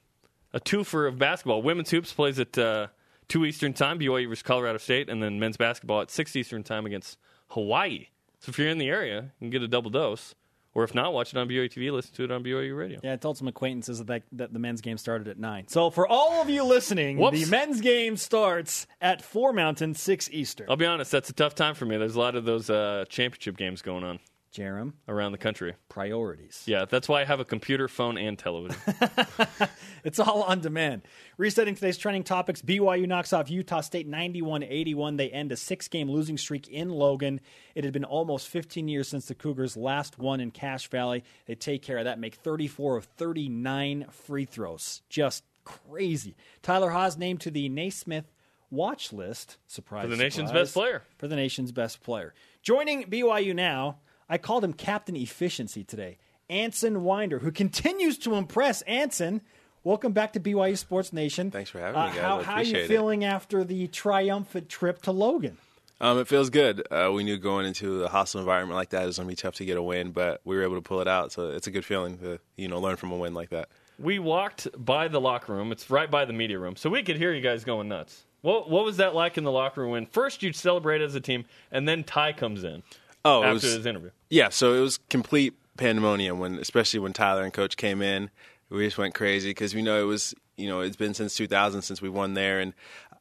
[0.53, 1.61] a twofer of basketball.
[1.61, 2.87] Women's hoops plays at uh,
[3.27, 6.85] two Eastern time, BYU versus Colorado State, and then men's basketball at six Eastern time
[6.85, 7.17] against
[7.49, 8.07] Hawaii.
[8.39, 10.35] So if you're in the area, you can get a double dose,
[10.75, 11.91] or if not, watch it on BYU TV.
[11.91, 12.99] Listen to it on BYU Radio.
[13.03, 15.67] Yeah, I told some acquaintances that, that, that the men's game started at 9.
[15.67, 17.43] So for all of you listening, Whoops.
[17.43, 20.67] the men's game starts at 4 Mountain, 6 Eastern.
[20.69, 21.97] I'll be honest, that's a tough time for me.
[21.97, 24.19] There's a lot of those uh, championship games going on
[24.53, 25.73] Jarom, around the country.
[25.89, 26.63] priorities.
[26.65, 28.79] Yeah, that's why I have a computer, phone, and television.
[30.03, 31.03] It's all on demand.
[31.37, 35.15] Resetting today's trending topics BYU knocks off Utah State 91 81.
[35.15, 37.39] They end a six game losing streak in Logan.
[37.73, 41.23] It had been almost 15 years since the Cougars last won in Cache Valley.
[41.45, 45.01] They take care of that, make 34 of 39 free throws.
[45.09, 46.35] Just crazy.
[46.61, 48.29] Tyler Haws named to the Naismith
[48.69, 49.57] watch list.
[49.67, 50.03] Surprise.
[50.03, 51.03] For the nation's best player.
[51.17, 52.33] For the nation's best player.
[52.61, 53.99] Joining BYU now,
[54.33, 56.17] I called him Captain Efficiency today.
[56.49, 58.81] Anson Winder, who continues to impress.
[58.81, 59.41] Anson,
[59.83, 61.51] welcome back to BYU Sports Nation.
[61.51, 62.17] Thanks for having me, guys.
[62.17, 62.87] How, I how are you appreciate it.
[62.87, 65.59] feeling after the triumphant trip to Logan?
[66.01, 66.81] Um, it feels good.
[66.89, 69.35] Uh, we knew going into a hostile environment like that it was going to be
[69.35, 71.31] tough to get a win, but we were able to pull it out.
[71.31, 73.69] So it's a good feeling to you know learn from a win like that.
[73.99, 75.71] we walked by the locker room.
[75.71, 78.23] It's right by the media room, so we could hear you guys going nuts.
[78.41, 81.21] What what was that like in the locker room when first you'd celebrate as a
[81.21, 82.81] team and then Ty comes in
[83.25, 84.11] Oh, it after was, his interview?
[84.29, 84.49] yeah.
[84.49, 88.29] So it was complete pandemonium when, especially when Tyler and Coach came in.
[88.69, 91.81] We just went crazy because we know it was you know it's been since 2000
[91.83, 92.73] since we won there, and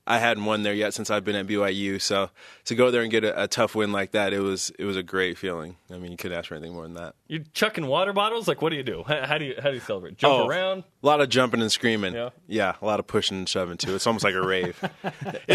[0.07, 2.01] I hadn't won there yet since I've been at BYU.
[2.01, 2.31] So
[2.65, 4.97] to go there and get a, a tough win like that, it was it was
[4.97, 5.77] a great feeling.
[5.91, 7.15] I mean, you couldn't ask for anything more than that.
[7.33, 8.47] You chucking water bottles?
[8.47, 9.05] Like what do you do?
[9.07, 10.19] How, how do you how do you celebrate?
[10.19, 10.85] Jump Oh, around?
[11.03, 12.15] A lot of jumping and screaming.
[12.47, 12.75] Yeah?
[12.81, 13.95] a lot of pushing and shoving too.
[13.95, 14.79] It's almost like a rave.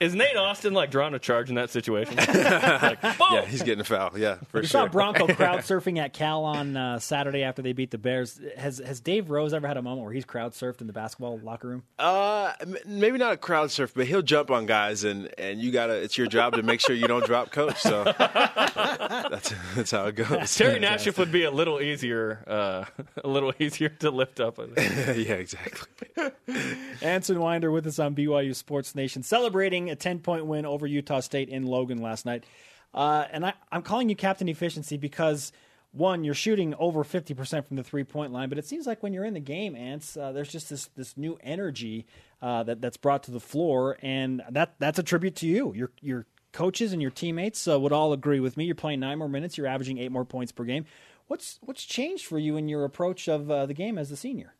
[0.00, 2.14] Is Nate Austin like drawing a charge in that situation?
[2.16, 4.16] like, yeah, he's getting a foul.
[4.16, 4.82] Yeah, for We sure.
[4.82, 8.40] saw Bronco crowd surfing at Cal on uh, Saturday after they beat the Bears.
[8.56, 11.38] Has has Dave Rose ever had a moment where he's crowd surfed in the basketball
[11.40, 11.82] locker room?
[11.98, 15.72] Uh, m- maybe not a crowd surf, but he'll jump on guys, and and you
[15.72, 15.94] gotta.
[15.94, 17.80] It's your job to make sure you don't drop coach.
[17.80, 20.54] So that's that's how it goes.
[20.54, 22.84] Terry Nashif would be a little easier, uh,
[23.24, 24.58] a little easier to lift up.
[25.14, 26.30] Yeah, exactly.
[27.02, 31.20] Anson Winder with us on BYU Sports Nation, celebrating a 10 point win over Utah
[31.20, 32.44] State in Logan last night.
[32.92, 35.52] Uh, and I, I'm calling you Captain Efficiency because,
[35.92, 39.12] one, you're shooting over 50% from the three point line, but it seems like when
[39.12, 42.06] you're in the game, Ants, uh, there's just this, this new energy
[42.42, 45.72] uh, that, that's brought to the floor, and that that's a tribute to you.
[45.74, 48.64] Your, your coaches and your teammates uh, would all agree with me.
[48.64, 50.86] You're playing nine more minutes, you're averaging eight more points per game.
[51.26, 54.54] What's, what's changed for you in your approach of uh, the game as a senior?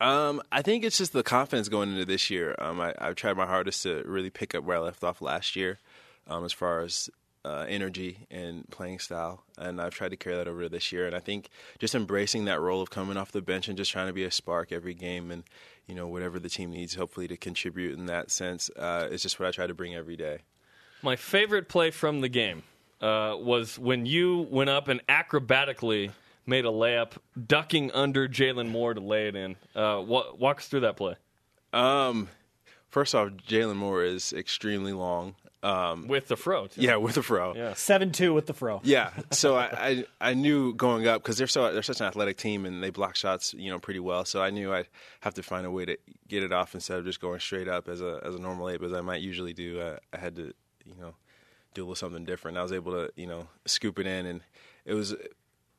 [0.00, 2.54] Um, I think it's just the confidence going into this year.
[2.58, 5.56] Um, I, I've tried my hardest to really pick up where I left off last
[5.56, 5.78] year,
[6.26, 7.10] um, as far as
[7.46, 11.06] uh, energy and playing style, and I've tried to carry that over to this year.
[11.06, 14.08] And I think just embracing that role of coming off the bench and just trying
[14.08, 15.44] to be a spark every game, and
[15.86, 19.38] you know whatever the team needs, hopefully to contribute in that sense, uh, is just
[19.38, 20.40] what I try to bring every day.
[21.02, 22.62] My favorite play from the game
[23.00, 26.10] uh, was when you went up and acrobatically
[26.46, 27.12] made a layup,
[27.46, 29.56] ducking under Jalen Moore to lay it in.
[29.74, 31.16] Uh, walk, walk us through that play
[31.72, 32.28] Um,
[32.88, 35.34] first off, Jalen Moore is extremely long.
[35.62, 36.68] Um, with the fro.
[36.68, 36.80] Too.
[36.80, 37.54] yeah, with a fro.
[37.56, 37.74] Yeah.
[37.74, 38.80] 7 2 with the fro.
[38.84, 39.64] Yeah, so I,
[40.20, 42.90] I I knew going up because they're so they're such an athletic team and they
[42.90, 44.24] block shots you know pretty well.
[44.24, 44.86] So I knew I'd
[45.20, 45.96] have to find a way to
[46.28, 48.80] get it off instead of just going straight up as a as a normal eight,
[48.80, 49.80] as I might usually do.
[49.80, 50.52] Uh, I had to
[50.86, 51.14] you know
[51.74, 52.56] do a little something different.
[52.56, 54.40] I was able to you know scoop it in, and
[54.84, 55.14] it was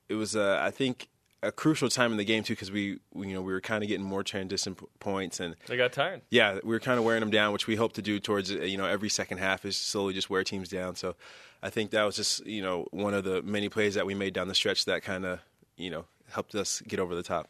[0.10, 1.10] it was uh, I think
[1.43, 3.84] a crucial time in the game too because we, we you know we were kind
[3.84, 6.22] of getting more transition p- points and They got tired.
[6.32, 8.56] yeah, we were kind of wearing them down, which we hope to do towards uh,
[8.62, 10.96] you know every second half is slowly just wear teams down.
[10.96, 11.15] So
[11.63, 14.34] I think that was just you know one of the many plays that we made
[14.34, 15.39] down the stretch that kind of
[15.78, 17.50] you know helped us get over the top.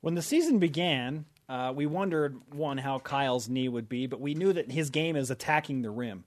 [0.00, 4.34] When the season began, uh, we wondered one how Kyle's knee would be, but we
[4.34, 6.24] knew that his game is attacking the rim.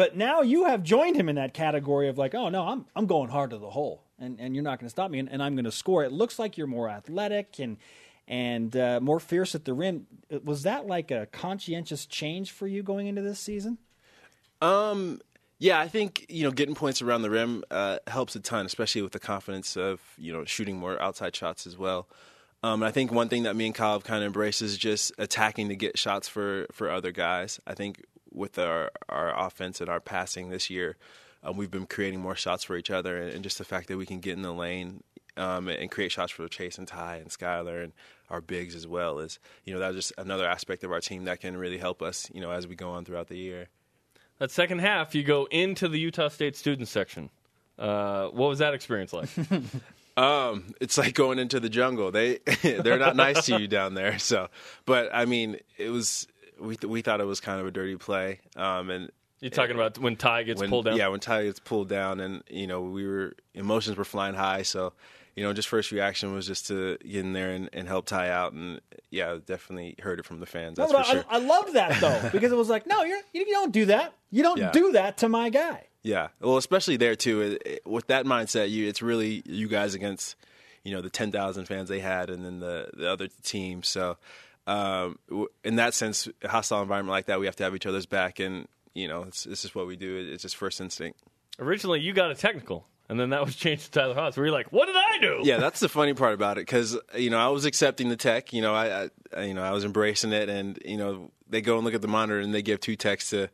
[0.00, 3.04] But now you have joined him in that category of like, oh no, I'm I'm
[3.04, 5.42] going hard to the hole, and and you're not going to stop me, and, and
[5.42, 6.02] I'm going to score.
[6.04, 7.76] It looks like you're more athletic and
[8.26, 10.06] and uh, more fierce at the rim.
[10.42, 13.76] Was that like a conscientious change for you going into this season?
[14.62, 15.20] Um,
[15.58, 19.02] yeah, I think you know getting points around the rim uh, helps a ton, especially
[19.02, 22.08] with the confidence of you know shooting more outside shots as well.
[22.62, 24.78] Um, and I think one thing that me and Kyle have kind of embraced is
[24.78, 27.60] just attacking to get shots for for other guys.
[27.66, 30.96] I think with our our offense and our passing this year,
[31.42, 33.96] um, we've been creating more shots for each other, and, and just the fact that
[33.96, 35.02] we can get in the lane
[35.36, 37.92] um, and create shots for Chase and Ty and Skyler and
[38.28, 41.40] our bigs as well is you know that's just another aspect of our team that
[41.40, 43.68] can really help us you know as we go on throughout the year.
[44.38, 47.28] That second half, you go into the Utah State student section.
[47.78, 49.28] Uh, what was that experience like?
[50.16, 52.10] Um, it's like going into the jungle.
[52.10, 54.18] They they're not nice to you down there.
[54.18, 54.48] So,
[54.84, 56.26] but I mean, it was
[56.60, 58.40] we th- we thought it was kind of a dirty play.
[58.56, 60.96] Um, and You're talking about when Ty gets when pulled down.
[60.96, 64.62] yeah, when Ty gets pulled down, and you know we were emotions were flying high.
[64.62, 64.92] So,
[65.36, 68.28] you know, just first reaction was just to get in there and, and help Ty
[68.30, 70.76] out, and yeah, definitely heard it from the fans.
[70.76, 71.24] That's No, for but sure.
[71.30, 74.12] I, I loved that though because it was like, no, you're, you don't do that.
[74.30, 74.70] You don't Yeah.
[74.72, 75.86] do that to my guy.
[76.02, 77.40] Yeah, well, especially there too.
[77.42, 80.36] It, it- with that mindset, you it's really you guys against
[80.84, 83.82] you know the ten thousand fans they had, and then the the other team.
[83.82, 84.16] So,
[84.70, 85.18] um,
[85.64, 88.38] in that sense, a hostile environment like that, we have to have each other's back,
[88.38, 90.30] and you know, it's, this is what we do.
[90.32, 91.18] It's just first instinct.
[91.58, 94.36] Originally, you got a technical, and then that was changed to Tyler Haws.
[94.36, 96.96] Where you're like, "What did I do?" Yeah, that's the funny part about it because
[97.16, 98.52] you know I was accepting the tech.
[98.52, 101.76] You know, I, I you know I was embracing it, and you know they go
[101.76, 103.50] and look at the monitor and they give two texts to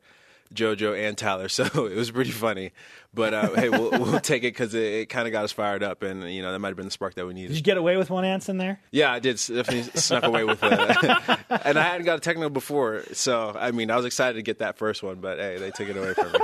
[0.53, 2.71] JoJo and Tyler, so it was pretty funny.
[3.13, 5.81] But uh, hey, we'll, we'll take it because it, it kind of got us fired
[5.81, 7.49] up, and you know that might have been the spark that we needed.
[7.49, 8.79] Did you get away with one Anson there?
[8.91, 13.03] Yeah, I did definitely snuck away with it, and I hadn't got a technical before,
[13.13, 15.89] so I mean I was excited to get that first one, but hey, they took
[15.89, 16.39] it away from me.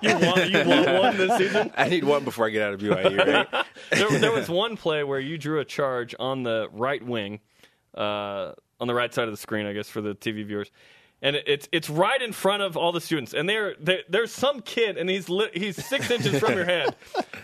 [0.00, 1.70] You won, you won one this season.
[1.76, 3.18] I need one before I get out of BYU.
[3.18, 3.66] Right?
[3.90, 7.40] there, there was one play where you drew a charge on the right wing,
[7.94, 10.70] uh, on the right side of the screen, I guess, for the TV viewers.
[11.22, 13.74] And it's it's right in front of all the students, and they're,
[14.08, 16.94] there's some kid, and he's li- he's six inches from your head,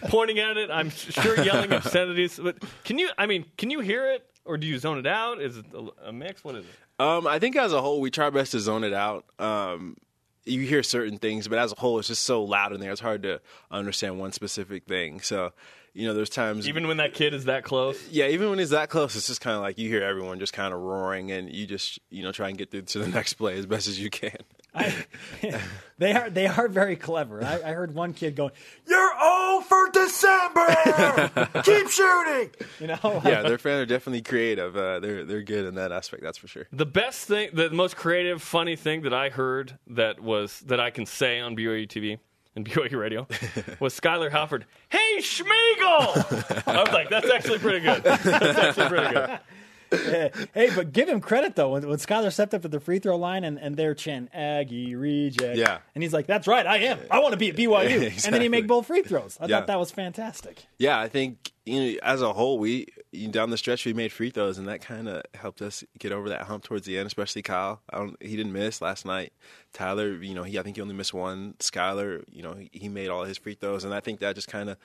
[0.08, 0.70] pointing at it.
[0.70, 2.38] I'm sure yelling obscenities.
[2.38, 3.08] But can you?
[3.16, 5.40] I mean, can you hear it, or do you zone it out?
[5.40, 6.44] Is it a, a mix?
[6.44, 7.02] What is it?
[7.02, 9.24] Um, I think as a whole, we try our best to zone it out.
[9.38, 9.96] Um,
[10.44, 12.92] you hear certain things, but as a whole, it's just so loud in there.
[12.92, 15.20] It's hard to understand one specific thing.
[15.20, 15.52] So,
[15.94, 18.71] you know, there's times Even when that kid is that close, yeah, even when he's
[18.71, 21.52] that close, it's just kind of like you hear everyone just kind of roaring, and
[21.52, 24.00] you just you know try and get through to the next play as best as
[24.00, 24.38] you can.
[24.75, 24.94] I,
[25.98, 27.44] they are they are very clever.
[27.44, 28.52] I, I heard one kid going,
[28.88, 30.67] "You're all for December.
[31.62, 32.50] Keep shooting."
[32.81, 34.75] You know, yeah, their fans are definitely creative.
[34.75, 36.69] Uh, they're they're good in that aspect, that's for sure.
[36.73, 40.90] the best thing, the most creative, funny thing that I heard that was that I
[40.90, 42.19] can say on BYU TV
[42.55, 43.27] in BYU radio
[43.81, 44.67] was Skyler Halford.
[44.88, 46.63] Hey, Schmiegel!
[46.67, 48.03] I was like, that's actually pretty good.
[48.03, 49.38] That's actually pretty good.
[50.55, 51.71] hey, but give him credit though.
[51.73, 54.95] When, when Skyler stepped up to the free throw line and, and their chin, Aggie
[54.95, 55.57] reject.
[55.57, 55.79] Yeah.
[55.95, 56.99] And he's like, "That's right, I am.
[57.11, 58.49] I want to be at BYU." And then he Exactly.
[58.49, 59.37] made both free throws.
[59.40, 59.59] I Yeah.
[59.59, 60.65] thought that was fantastic.
[60.79, 62.87] Yeah, I think you know, as a whole, we
[63.31, 66.29] down the stretch we made free throws, and that kind of helped us get over
[66.31, 67.07] that hump towards the end.
[67.07, 69.33] Especially Kyle, I don't, he didn't miss last night.
[69.73, 71.55] Tyler, you know, he I think he only missed one.
[71.61, 74.49] Skyler, you know, he, he made all his free throws, and I think that just
[74.49, 74.77] kind of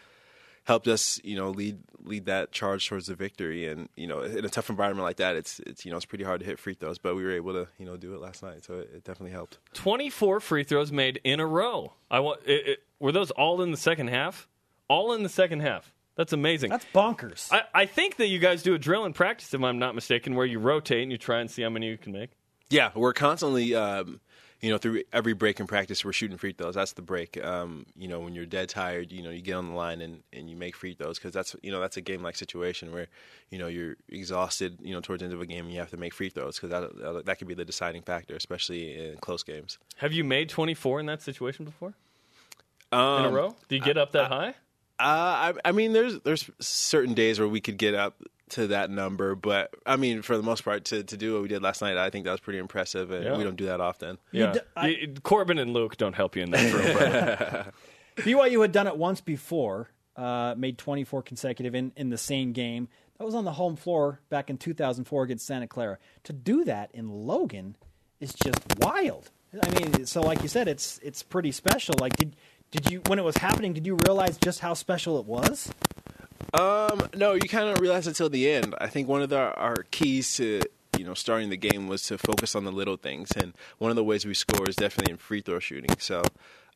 [0.67, 3.67] helped us, you know, lead lead that charge towards the victory.
[3.67, 6.25] And you know, in a tough environment like that, it's it's you know it's pretty
[6.25, 8.43] hard to hit free throws, but we were able to you know do it last
[8.43, 9.59] night, so it, it definitely helped.
[9.73, 11.93] 24 free throws made in a row.
[12.11, 12.41] I want.
[12.45, 14.47] It, it, were those all in the second half?
[14.89, 15.93] All in the second half.
[16.15, 16.69] That's amazing.
[16.71, 17.47] That's bonkers.
[17.51, 20.35] I, I think that you guys do a drill in practice, if I'm not mistaken,
[20.35, 22.31] where you rotate and you try and see how many you can make.
[22.69, 24.19] Yeah, we're constantly, um,
[24.61, 26.75] you know, through every break in practice, we're shooting free throws.
[26.75, 27.43] That's the break.
[27.43, 30.23] Um, you know, when you're dead tired, you know, you get on the line and,
[30.33, 33.07] and you make free throws because that's, you know, that's a game like situation where,
[33.51, 35.91] you know, you're exhausted, you know, towards the end of a game and you have
[35.91, 39.43] to make free throws because that, that could be the deciding factor, especially in close
[39.43, 39.77] games.
[39.97, 41.93] Have you made 24 in that situation before?
[42.91, 43.55] In Um, a row?
[43.69, 44.55] Do you get up that high?
[44.99, 48.15] Uh, I, I mean, there's there's certain days where we could get up
[48.49, 51.47] to that number, but I mean, for the most part, to, to do what we
[51.49, 53.37] did last night, I think that was pretty impressive, and Yeah.
[53.37, 54.17] we don't do that often.
[54.31, 54.53] Yeah.
[54.53, 56.97] d- I- You- Corbin and Luke don't help you in that room.
[56.97, 57.71] brother.
[58.17, 62.87] BYU had done it once before, uh, made 24 consecutive in, in the same game.
[63.19, 65.97] That was on the home floor back in 2004 against Santa Clara.
[66.23, 67.75] To do that in Logan
[68.19, 69.29] is just wild.
[69.61, 71.95] I mean, so like you said, it's it's pretty special.
[71.99, 72.35] Like, did
[72.69, 73.73] did you when it was happening?
[73.73, 75.71] Did you realize just how special it was?
[76.53, 78.73] Um, no, you kind of realize until the end.
[78.79, 80.61] I think one of the, our keys to
[80.97, 83.95] you know starting the game was to focus on the little things, and one of
[83.95, 85.91] the ways we score is definitely in free throw shooting.
[85.99, 86.23] So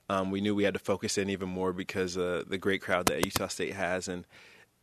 [0.09, 3.07] um, we knew we had to focus in even more because uh, the great crowd
[3.07, 4.25] that Utah State has, and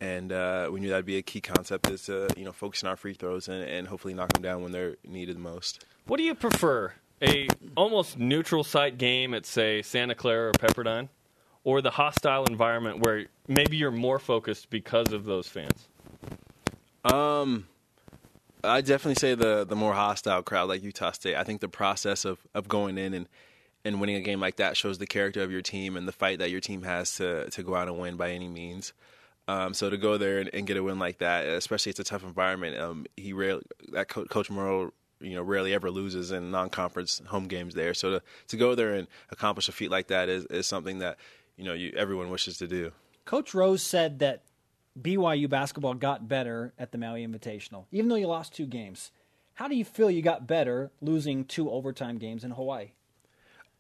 [0.01, 2.91] and uh, we knew that'd be a key concept is to you know focus on
[2.91, 5.84] our free throws and, and hopefully knock them down when they're needed most.
[6.07, 6.93] what do you prefer?
[7.20, 11.09] A almost neutral site game at say Santa Clara or Pepperdine,
[11.65, 15.89] or the hostile environment where maybe you're more focused because of those fans?
[17.05, 17.67] Um,
[18.65, 21.37] I definitely say the the more hostile crowd like Utah State.
[21.37, 23.29] I think the process of, of going in and,
[23.85, 26.41] and winning a game like that shows the character of your team and the fight
[26.41, 28.93] that your team has to to go out and win by any means.
[29.47, 32.05] Um, so to go there and, and get a win like that, especially it's a
[32.05, 32.79] tough environment.
[32.79, 37.47] Um, he rarely that Co- Coach Morrill, you know, rarely ever loses in non-conference home
[37.47, 37.95] games there.
[37.95, 41.17] So to to go there and accomplish a feat like that is, is something that
[41.59, 42.93] you know you everyone wishes to do.
[43.27, 44.45] Coach Rose said that
[44.99, 49.11] BYU basketball got better at the Maui Invitational, even though you lost two games.
[49.55, 52.93] How do you feel you got better losing two overtime games in Hawaii?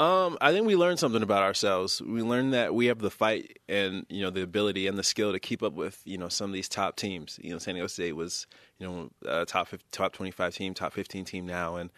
[0.00, 2.00] Um, I think we learned something about ourselves.
[2.00, 5.32] We learned that we have the fight and you know the ability and the skill
[5.32, 7.38] to keep up with you know some of these top teams.
[7.42, 8.46] You know, San Diego State was
[8.78, 11.90] you know a top top twenty five team, top fifteen team now, and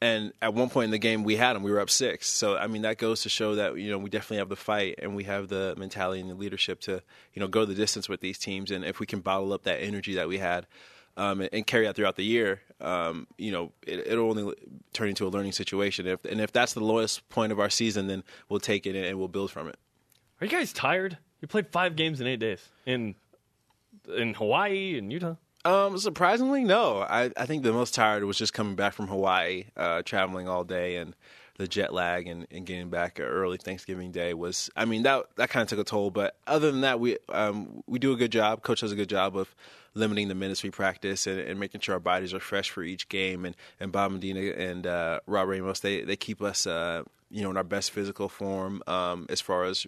[0.00, 1.62] and at one point in the game we had them.
[1.62, 2.28] We were up six.
[2.28, 4.98] So I mean that goes to show that you know we definitely have the fight
[5.02, 7.02] and we have the mentality and the leadership to
[7.34, 8.70] you know go the distance with these teams.
[8.70, 10.66] And if we can bottle up that energy that we had.
[11.16, 14.54] Um, and, and carry that throughout the year, um, you know, it, it'll only
[14.92, 16.06] turn into a learning situation.
[16.06, 19.18] If, and if that's the lowest point of our season, then we'll take it and
[19.18, 19.74] we'll build from it.
[20.40, 21.18] Are you guys tired?
[21.40, 23.16] You played five games in eight days in
[24.16, 25.34] in Hawaii and Utah.
[25.64, 27.00] Um, surprisingly, no.
[27.00, 30.64] I, I think the most tired was just coming back from Hawaii, uh, traveling all
[30.64, 31.14] day and
[31.58, 34.70] the jet lag and, and getting back early Thanksgiving Day was.
[34.76, 36.10] I mean that that kind of took a toll.
[36.10, 38.62] But other than that, we um, we do a good job.
[38.62, 39.54] Coach does a good job of
[39.94, 43.44] limiting the we practice and, and making sure our bodies are fresh for each game.
[43.44, 47.50] And and Bob Medina and uh, Rob Ramos they they keep us uh, you know
[47.50, 49.86] in our best physical form um, as far as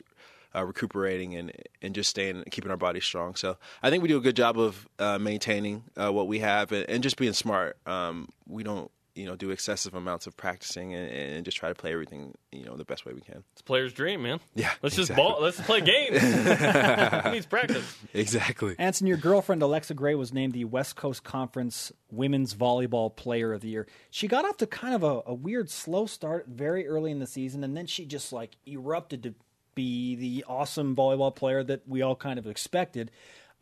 [0.55, 3.35] uh, recuperating and and just staying keeping our bodies strong.
[3.35, 6.73] So I think we do a good job of uh, maintaining uh, what we have
[6.73, 7.77] and, and just being smart.
[7.87, 11.75] Um, we don't you know do excessive amounts of practicing and, and just try to
[11.75, 13.43] play everything you know the best way we can.
[13.53, 14.41] It's a player's dream, man.
[14.55, 15.39] Yeah, Let's just ball.
[15.41, 16.21] Let's play games.
[16.21, 17.97] Who needs practice?
[18.15, 18.77] Exactly.
[18.79, 23.61] Anson, your girlfriend Alexa Gray was named the West Coast Conference Women's Volleyball Player of
[23.61, 23.87] the Year.
[24.11, 27.27] She got off to kind of a, a weird slow start very early in the
[27.27, 29.35] season, and then she just like erupted to
[29.81, 33.11] be the awesome volleyball player that we all kind of expected.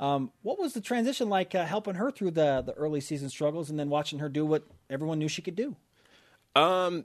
[0.00, 3.70] Um, what was the transition like, uh, helping her through the the early season struggles,
[3.70, 5.76] and then watching her do what everyone knew she could do?
[6.54, 7.04] Um,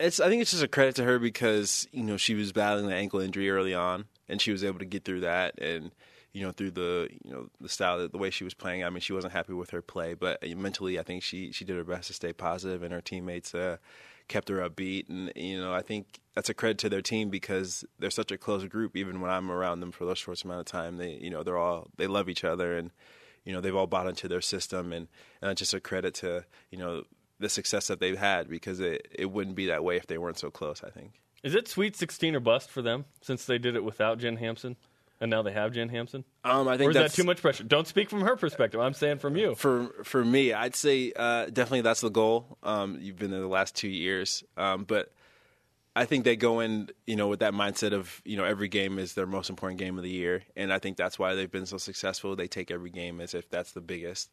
[0.00, 2.86] it's I think it's just a credit to her because you know she was battling
[2.86, 5.90] the ankle injury early on, and she was able to get through that, and
[6.32, 8.84] you know through the you know the style the way she was playing.
[8.84, 11.76] I mean, she wasn't happy with her play, but mentally, I think she she did
[11.76, 13.76] her best to stay positive, and her teammates uh,
[14.28, 17.84] kept her upbeat, and you know I think that's a credit to their team because
[17.98, 18.96] they're such a close group.
[18.96, 21.58] Even when I'm around them for those short amount of time, they you know they're
[21.58, 22.90] all they love each other and
[23.44, 25.08] you know they've all bought into their system, and,
[25.40, 27.04] and that's just a credit to you know
[27.38, 30.38] the success that they've had because it it wouldn't be that way if they weren't
[30.38, 30.82] so close.
[30.84, 31.20] I think.
[31.42, 34.76] Is it Sweet 16 or bust for them since they did it without Jen Hampson?
[35.22, 36.24] And now they have Jen Hampson?
[36.42, 37.62] Um, I think Or is that too much pressure?
[37.62, 38.80] Don't speak from her perspective.
[38.80, 39.54] I'm saying from you.
[39.54, 42.58] For for me, I'd say uh, definitely that's the goal.
[42.64, 45.12] Um, you've been there the last two years, um, but
[45.94, 48.98] I think they go in, you know, with that mindset of you know every game
[48.98, 51.66] is their most important game of the year, and I think that's why they've been
[51.66, 52.34] so successful.
[52.34, 54.28] They take every game as if that's the biggest,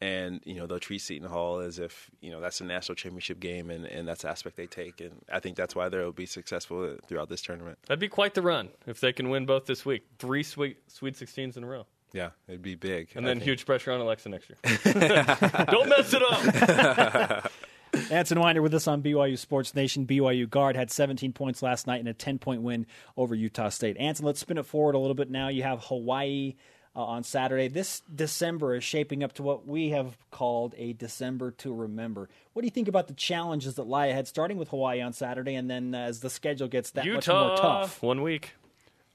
[0.00, 3.40] and you know they'll treat Seton Hall as if you know that's a national championship
[3.40, 6.26] game, and, and that's the aspect they take, and I think that's why they'll be
[6.26, 7.78] successful throughout this tournament.
[7.86, 10.02] That'd be quite the run if they can win both this week.
[10.18, 11.86] Three sweet Sweet 16s in a row.
[12.12, 13.48] Yeah, it'd be big, And I then think.
[13.48, 14.58] huge pressure on Alexa next year.
[15.70, 17.52] Don't mess it up.
[18.10, 20.06] Anson Winder with us on BYU Sports Nation.
[20.06, 22.86] BYU guard had 17 points last night in a 10 point win
[23.16, 23.96] over Utah State.
[23.98, 25.48] Anson, let's spin it forward a little bit now.
[25.48, 26.54] You have Hawaii
[27.00, 27.68] uh, on Saturday.
[27.68, 32.28] This December is shaping up to what we have called a December to remember.
[32.52, 35.54] What do you think about the challenges that lie ahead, starting with Hawaii on Saturday,
[35.54, 38.02] and then uh, as the schedule gets that much more tough?
[38.02, 38.52] one week.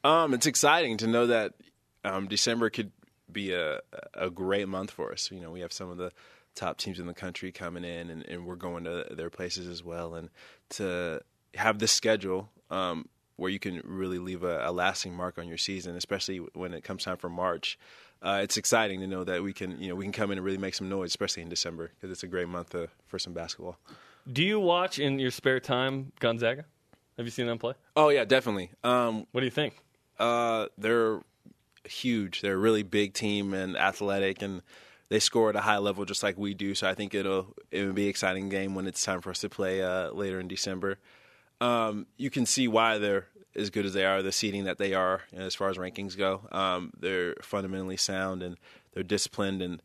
[0.03, 1.53] Um, it's exciting to know that
[2.03, 2.91] um, December could
[3.31, 3.81] be a
[4.13, 5.29] a great month for us.
[5.31, 6.11] You know, we have some of the
[6.55, 9.83] top teams in the country coming in, and, and we're going to their places as
[9.83, 10.15] well.
[10.15, 10.29] And
[10.71, 11.21] to
[11.53, 15.57] have this schedule um, where you can really leave a, a lasting mark on your
[15.57, 17.77] season, especially when it comes time for March.
[18.21, 20.45] Uh, it's exciting to know that we can, you know, we can come in and
[20.45, 23.33] really make some noise, especially in December, because it's a great month uh, for some
[23.33, 23.77] basketball.
[24.31, 26.65] Do you watch in your spare time Gonzaga?
[27.17, 27.73] Have you seen them play?
[27.95, 28.71] Oh yeah, definitely.
[28.83, 29.77] Um, What do you think?
[30.17, 31.21] Uh, they're
[31.83, 32.41] huge.
[32.41, 34.61] They're a really big team and athletic, and
[35.09, 36.73] they score at a high level just like we do.
[36.73, 39.39] So I think it'll it will be an exciting game when it's time for us
[39.39, 40.97] to play uh, later in December.
[41.61, 44.93] Um, you can see why they're as good as they are, the seeding that they
[44.93, 46.41] are as far as rankings go.
[46.51, 48.57] Um, they're fundamentally sound and
[48.93, 49.81] they're disciplined and.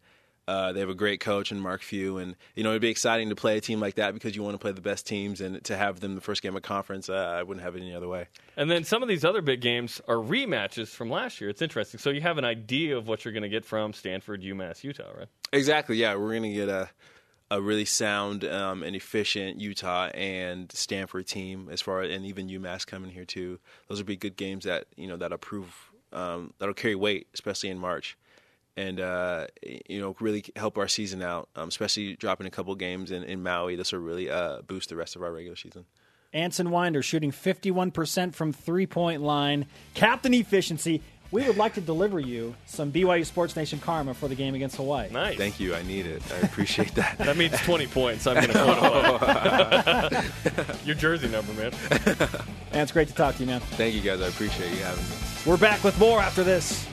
[0.49, 3.29] Uh, they have a great coach and Mark Few, and you know it'd be exciting
[3.29, 5.63] to play a team like that because you want to play the best teams, and
[5.65, 8.09] to have them the first game of conference, uh, I wouldn't have it any other
[8.09, 8.27] way.
[8.57, 11.51] And then some of these other big games are rematches from last year.
[11.51, 12.01] It's interesting.
[12.01, 15.13] So you have an idea of what you're going to get from Stanford, UMass, Utah,
[15.17, 15.29] right?
[15.53, 15.99] Exactly.
[15.99, 16.91] Yeah, we're going to get a
[17.51, 22.87] a really sound um, and efficient Utah and Stanford team as far and even UMass
[22.87, 23.59] coming here too.
[23.89, 27.71] Those would be good games that you know that'll prove um, that'll carry weight, especially
[27.71, 28.17] in March,
[28.77, 31.49] and uh, you know really help our season out.
[31.57, 34.97] Um, especially dropping a couple games in, in Maui, this will really uh, boost the
[34.97, 35.87] rest of our regular season.
[36.33, 39.67] Anson Winder shooting 51% from three point line.
[39.95, 41.03] Captain efficiency.
[41.33, 44.77] We would like to deliver you some BYU Sports Nation karma for the game against
[44.77, 45.11] Hawaii.
[45.11, 45.37] Nice.
[45.39, 45.77] Thank you.
[45.77, 46.23] I need it.
[46.33, 47.19] I appreciate that.
[47.19, 48.27] That means 20 points.
[48.27, 50.25] I'm going to quantify.
[50.87, 51.73] Your jersey number, man.
[52.73, 53.61] And it's great to talk to you, man.
[53.61, 54.21] Thank you guys.
[54.21, 55.11] I appreciate you having me.
[55.47, 56.85] We're back with more after this.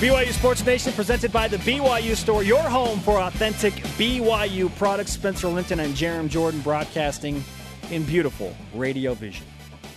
[0.00, 5.12] BYU Sports Nation presented by the BYU Store, your home for authentic BYU products.
[5.12, 7.44] Spencer Linton and Jarom Jordan broadcasting
[7.90, 9.46] in beautiful radio vision.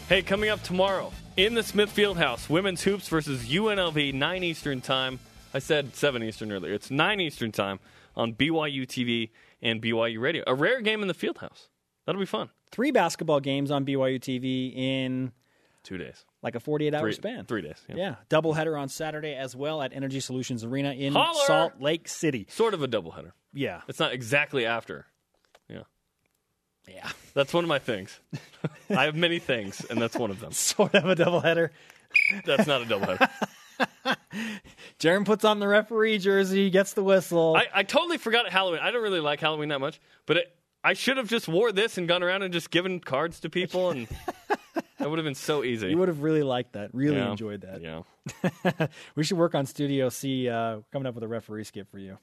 [0.09, 5.19] Hey, coming up tomorrow in the Smithfield House, women's hoops versus UNLV, 9 Eastern time.
[5.53, 6.73] I said 7 Eastern earlier.
[6.73, 7.79] It's 9 Eastern time
[8.15, 9.29] on BYU TV
[9.61, 10.43] and BYU Radio.
[10.47, 11.67] A rare game in the Fieldhouse.
[12.05, 12.49] That'll be fun.
[12.71, 15.31] Three basketball games on BYU TV in
[15.83, 16.25] Two days.
[16.41, 17.45] like a 48 hour Three, span.
[17.45, 17.77] Three days.
[17.87, 17.95] Yeah.
[17.95, 21.45] Yeah, doubleheader on Saturday as well at Energy Solutions Arena in Holler!
[21.45, 22.47] Salt Lake City.
[22.49, 23.31] Sort of a doubleheader.
[23.53, 25.05] Yeah, It's not exactly after.
[26.87, 27.09] Yeah.
[27.33, 28.19] That's one of my things.
[28.89, 30.51] I have many things, and that's one of them.
[30.53, 31.69] sort of a doubleheader.
[32.45, 33.29] That's not a doubleheader.
[34.99, 37.55] Jarom puts on the referee jersey, gets the whistle.
[37.57, 38.79] I, I totally forgot Halloween.
[38.81, 41.97] I don't really like Halloween that much, but it, I should have just wore this
[41.97, 44.07] and gone around and just given cards to people, and
[44.99, 45.89] that would have been so easy.
[45.89, 46.93] you would have really liked that.
[46.93, 47.31] Really Yeah.
[47.31, 47.81] enjoyed that.
[47.81, 48.87] Yeah.
[49.15, 50.47] we should work on Studio C.
[50.49, 52.17] Uh, coming up with a referee skit for you.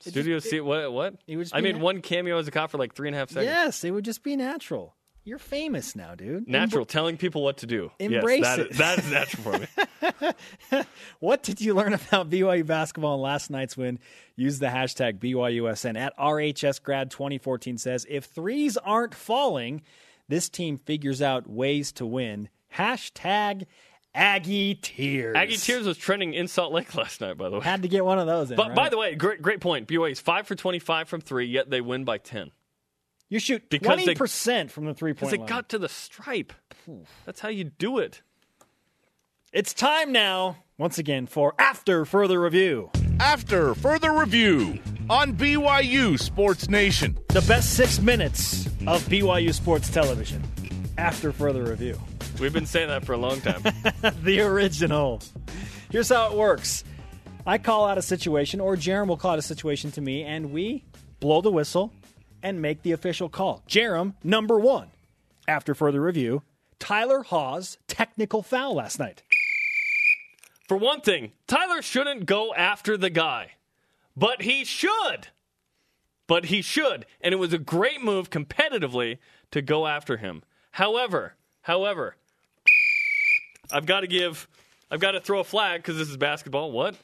[0.00, 0.60] Studio C.
[0.60, 0.92] What?
[0.92, 1.14] What?
[1.26, 3.18] it would I made nat- one cameo as a cop for like three and a
[3.18, 3.46] half seconds.
[3.46, 4.94] Yes, it would just be natural.
[5.22, 6.48] You're famous now, dude.
[6.48, 7.92] Natural, telling people what to do.
[7.98, 8.76] Embrace yes, that, it.
[8.78, 9.66] that is natural for me.
[11.20, 13.98] What did you learn about BYU basketball in last night's win?
[14.36, 19.82] Use the hashtag BYUSN at RHSGrad 2014 says if threes aren't falling,
[20.28, 22.48] this team figures out ways to win.
[22.74, 23.66] Hashtag
[24.14, 25.36] Aggie Tears.
[25.36, 27.64] Aggie Tears was trending in Salt Lake last night, by the way.
[27.64, 28.56] Had to get one of those in.
[28.56, 28.76] But right?
[28.76, 29.86] by the way, great great point.
[29.88, 32.50] BYU is five for twenty-five from three, yet they win by ten
[33.30, 35.48] you shoot because they- 20% from the three because point they line.
[35.48, 36.52] got to the stripe.
[37.24, 38.20] That's how you do it.
[39.52, 42.90] it's time now, once again, for After Further Review.
[43.20, 47.18] After further review on BYU Sports Nation.
[47.28, 50.42] The best six minutes of BYU Sports Television
[50.98, 51.98] after further review.
[52.40, 53.62] We've been saying that for a long time.
[54.22, 55.20] the original.
[55.90, 56.84] Here's how it works
[57.46, 60.50] I call out a situation, or Jarom will call out a situation to me, and
[60.50, 60.84] we
[61.20, 61.92] blow the whistle
[62.42, 63.62] and make the official call.
[63.68, 64.88] Jarom, number one.
[65.46, 66.42] After further review,
[66.78, 69.22] Tyler Haws, technical foul last night.
[70.66, 73.52] For one thing, Tyler shouldn't go after the guy,
[74.16, 75.28] but he should.
[76.26, 77.04] But he should.
[77.20, 79.18] And it was a great move competitively
[79.50, 80.42] to go after him.
[80.70, 82.16] However, however,
[83.72, 84.48] I've got to give,
[84.90, 86.72] I've got to throw a flag because this is basketball.
[86.72, 86.96] What?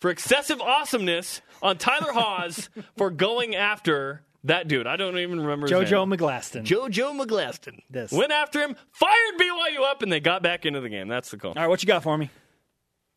[0.00, 4.86] For excessive awesomeness on Tyler Haws for going after that dude.
[4.86, 6.18] I don't even remember his JoJo name.
[6.18, 6.64] McGlaston.
[6.64, 7.80] JoJo McGlaston.
[7.90, 8.12] This.
[8.12, 11.08] Went after him, fired BYU up, and they got back into the game.
[11.08, 11.50] That's the call.
[11.50, 12.30] All right, what you got for me?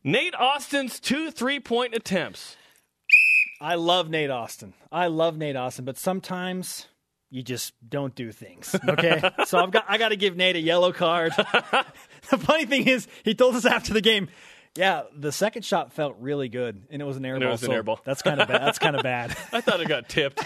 [0.02, 2.56] Nate Austin's two three point attempts.
[3.60, 4.72] I love Nate Austin.
[4.90, 6.86] I love Nate Austin, but sometimes
[7.30, 8.74] you just don't do things.
[8.88, 11.32] Okay, so I've got I got to give Nate a yellow card.
[12.30, 14.28] the funny thing is, he told us after the game.
[14.76, 17.62] Yeah, the second shot felt really good, and it was an air And it was
[17.62, 18.00] an so air ball.
[18.04, 18.60] That's kind of bad.
[18.60, 19.36] That's kind of bad.
[19.52, 20.40] I thought it got tipped.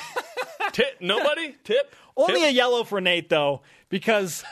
[0.72, 1.00] Tip?
[1.00, 1.54] Nobody?
[1.64, 1.94] Tip?
[2.16, 2.50] Only Tip?
[2.50, 4.42] a yellow for Nate though, because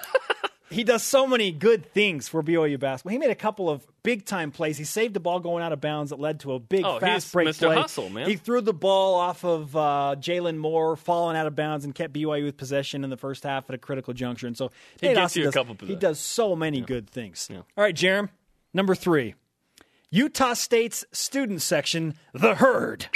[0.70, 3.12] he does so many good things for BYU basketball.
[3.12, 4.78] He made a couple of big time plays.
[4.78, 7.32] He saved the ball going out of bounds that led to a big Oh, fast
[7.32, 7.66] break Mr.
[7.66, 7.76] play.
[7.76, 8.28] Hustle, man.
[8.28, 12.12] He threw the ball off of uh, Jalen Moore, falling out of bounds, and kept
[12.14, 14.46] BYU with possession in the first half at a critical juncture.
[14.46, 17.48] And so He Nate gets you a does, couple He does so many good things.
[17.52, 18.28] All right, Jarom,
[18.72, 19.34] number three.
[20.10, 23.06] Utah State's student section, the herd.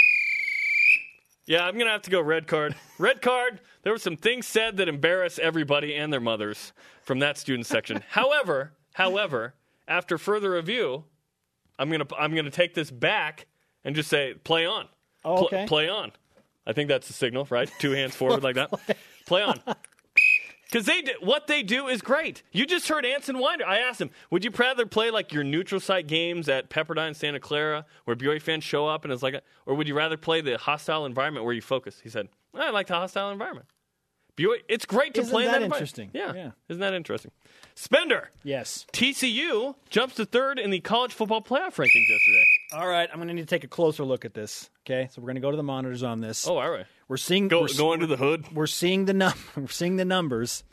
[1.46, 2.74] Yeah, I'm going to have to go red card.
[2.98, 3.60] Red card.
[3.82, 6.72] There were some things said that embarrass everybody and their mothers
[7.04, 8.02] from that student section.
[8.10, 9.54] however, however,
[9.86, 11.04] after further review,
[11.78, 13.46] I'm going to I'm going to take this back
[13.84, 14.88] and just say play on.
[15.24, 15.66] Oh, Pl- okay.
[15.66, 16.12] play on.
[16.66, 17.70] I think that's the signal, right?
[17.78, 18.70] Two hands forward like that.
[19.26, 19.60] Play on.
[20.64, 22.42] Because they do, what they do is great.
[22.52, 23.66] You just heard Anson Winder.
[23.66, 27.38] I asked him, would you rather play like your neutral site games at Pepperdine, Santa
[27.38, 30.40] Clara, where BYU fans show up and it's like, a, or would you rather play
[30.40, 32.00] the hostile environment where you focus?
[32.02, 33.68] He said, I like the hostile environment.
[34.36, 36.10] BYU, it's great to Isn't play in that that interesting?
[36.12, 36.32] Yeah.
[36.34, 36.50] Yeah.
[36.68, 37.30] isn't that interesting?
[37.76, 38.30] Spencer.
[38.42, 38.84] Yes.
[38.92, 42.44] TCU jumps to third in the college football playoff rankings yesterday.
[42.72, 44.70] All right, I'm going to need to take a closer look at this.
[44.84, 46.46] Okay, so we're going to go to the monitors on this.
[46.48, 46.86] Oh, all right.
[47.08, 48.46] We're seeing Go, we're, go under the hood.
[48.52, 50.64] we're seeing the num- we're seeing the numbers,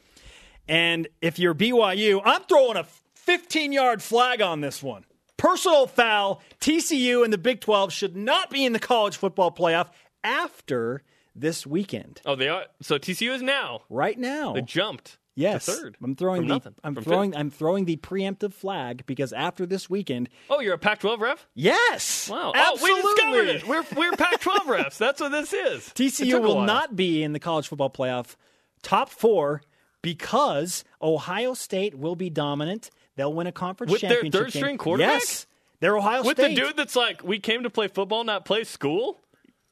[0.68, 2.86] and if you're BYU, I'm throwing a
[3.16, 5.05] 15 yard flag on this one.
[5.38, 6.41] Personal foul.
[6.59, 9.89] TCU and the Big 12 should not be in the college football playoff
[10.24, 11.01] after
[11.36, 12.21] this weekend.
[12.25, 12.65] Oh, they are.
[12.82, 13.82] So TCU is now.
[13.89, 15.17] Right now, They jumped.
[15.36, 15.95] yes, third.
[16.03, 16.75] I'm throwing the nothing.
[16.84, 17.39] I'm throwing fifth.
[17.39, 21.47] I'm throwing the preemptive flag because after this weekend, Oh, you're a Pac-12 ref.
[21.53, 22.51] yes, Wow.
[22.53, 23.01] absolutely.
[23.01, 23.67] Oh, we discovered it.
[23.67, 24.97] We're we're Pac-12 refs.
[24.97, 25.84] That's what this is.
[25.95, 28.36] TCU will not be in the college football playoff
[28.84, 29.61] top four
[30.01, 32.89] because Ohio State will be dominant.
[33.15, 34.41] They'll win a conference With their championship.
[34.41, 34.59] third game.
[34.61, 35.19] string quarterback?
[35.21, 35.45] Yes,
[35.79, 36.49] they're Ohio with State.
[36.49, 39.19] With the dude that's like, we came to play football, not play school.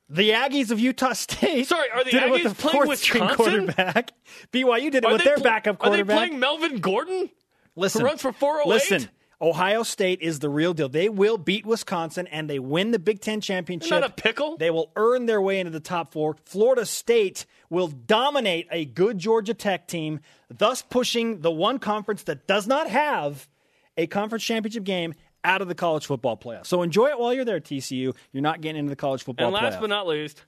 [0.09, 1.67] The Aggies of Utah State.
[1.67, 3.35] Sorry, are the did it with Aggies the playing Wisconsin?
[3.35, 4.11] quarterback?
[4.51, 6.01] BYU did it Are with their pl- backup quarterback.
[6.17, 7.29] Are they playing Melvin Gordon?
[7.75, 8.67] Listen, who runs for 408?
[8.73, 9.09] Listen,
[9.41, 10.89] Ohio State is the real deal.
[10.89, 13.91] They will beat Wisconsin and they win the Big Ten championship.
[13.91, 14.57] Isn't a pickle?
[14.57, 16.35] They will earn their way into the top four.
[16.43, 22.47] Florida State will dominate a good Georgia Tech team, thus pushing the one conference that
[22.47, 23.47] does not have
[23.95, 25.13] a conference championship game
[25.43, 26.65] out of the college football playoff.
[26.65, 28.15] So enjoy it while you're there, TCU.
[28.31, 29.81] You're not getting into the college football And last playoff.
[29.81, 30.43] but not least,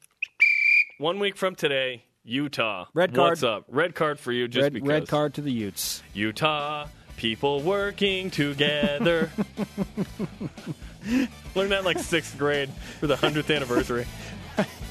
[0.97, 2.85] one week from today, Utah.
[2.93, 3.31] Red card.
[3.31, 3.65] What's up?
[3.67, 4.87] Red card for you just red, because.
[4.89, 6.03] red card to the Utes.
[6.13, 6.87] Utah,
[7.17, 9.31] people working together.
[11.55, 12.69] Learned that like sixth grade
[12.99, 14.05] for the hundredth anniversary.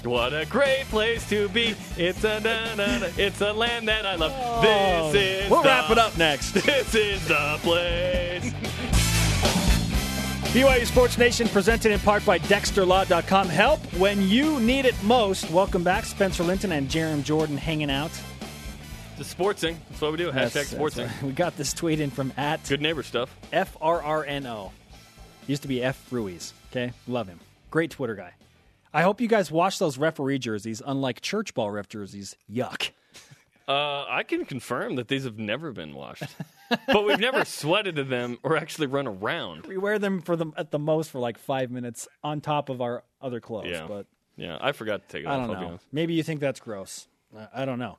[0.03, 1.74] What a great place to be!
[1.98, 4.32] It's a na, na, na, it's a land that I love.
[4.34, 5.12] Oh.
[5.12, 5.51] this is Oh.
[5.55, 6.53] We'll the, wrap it up next.
[6.53, 8.53] This is the place.
[10.53, 13.48] BYU Sports Nation presented in part by DexterLaw.com.
[13.48, 15.48] Help when you need it most.
[15.51, 18.11] Welcome back, Spencer Linton and Jarom Jordan hanging out.
[19.16, 19.76] The sportsing.
[19.90, 20.28] That's what we do.
[20.30, 21.07] Hashtag That's- that's sportsing.
[21.07, 21.22] right.
[21.22, 23.34] We got this tweet in from at Good neighbor stuff.
[23.53, 24.72] FRRNO.
[25.46, 26.53] Used to be F Ruiz.
[26.72, 27.38] Okay, love him.
[27.70, 28.32] Great Twitter guy.
[28.92, 32.34] I hope you guys wash those referee jerseys, unlike church ball ref jerseys.
[32.53, 32.90] Yuck.
[33.68, 36.24] Uh, I can confirm that these have never been washed,
[36.86, 39.66] but we've never sweated to them or actually run around.
[39.66, 42.80] We wear them for the at the most for like five minutes on top of
[42.80, 43.66] our other clothes.
[43.70, 43.86] Yeah.
[43.88, 44.06] But
[44.36, 45.46] Yeah, I forgot to take it I off.
[45.46, 45.68] don't I'll be know.
[45.72, 45.86] honest.
[45.92, 47.08] Maybe you think that's gross.
[47.36, 47.98] I- I don't know.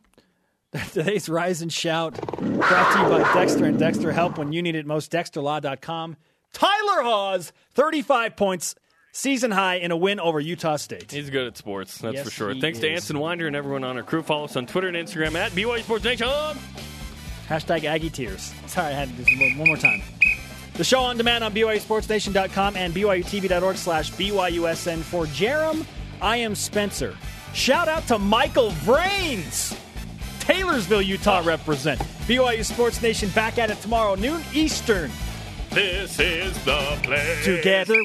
[0.94, 4.76] Today's Rise and Shout brought to you by Dexter and Dexter Help when you need
[4.76, 5.12] it most.
[5.12, 6.16] DexterLaw.com.
[6.54, 8.76] Tyler Haws, 35 points
[9.14, 11.12] season high in a win over Utah State.
[11.12, 12.54] He's good at sports, that's Yes, for sure.
[12.54, 13.02] he Thanks to is.
[13.04, 14.22] Anson Winder and everyone on our crew.
[14.22, 16.28] Follow us on Twitter and Instagram at BYU Sports Nation.
[17.52, 18.54] Hashtag Aggie Tears.
[18.68, 20.02] Sorry, I had to do this one more time.
[20.76, 25.00] The show on demand on BYUSportsNation.com and BYUTV.org slash BYUSN.
[25.00, 25.86] For Jarom,
[26.22, 27.14] I am Spencer.
[27.54, 29.78] Shout out to Michael Vrains.
[30.40, 32.00] Taylorsville, Utah represent.
[32.26, 35.12] BYU Sports Nation back at it tomorrow, noon Eastern.
[35.72, 37.44] This is the place.
[37.44, 38.02] Together.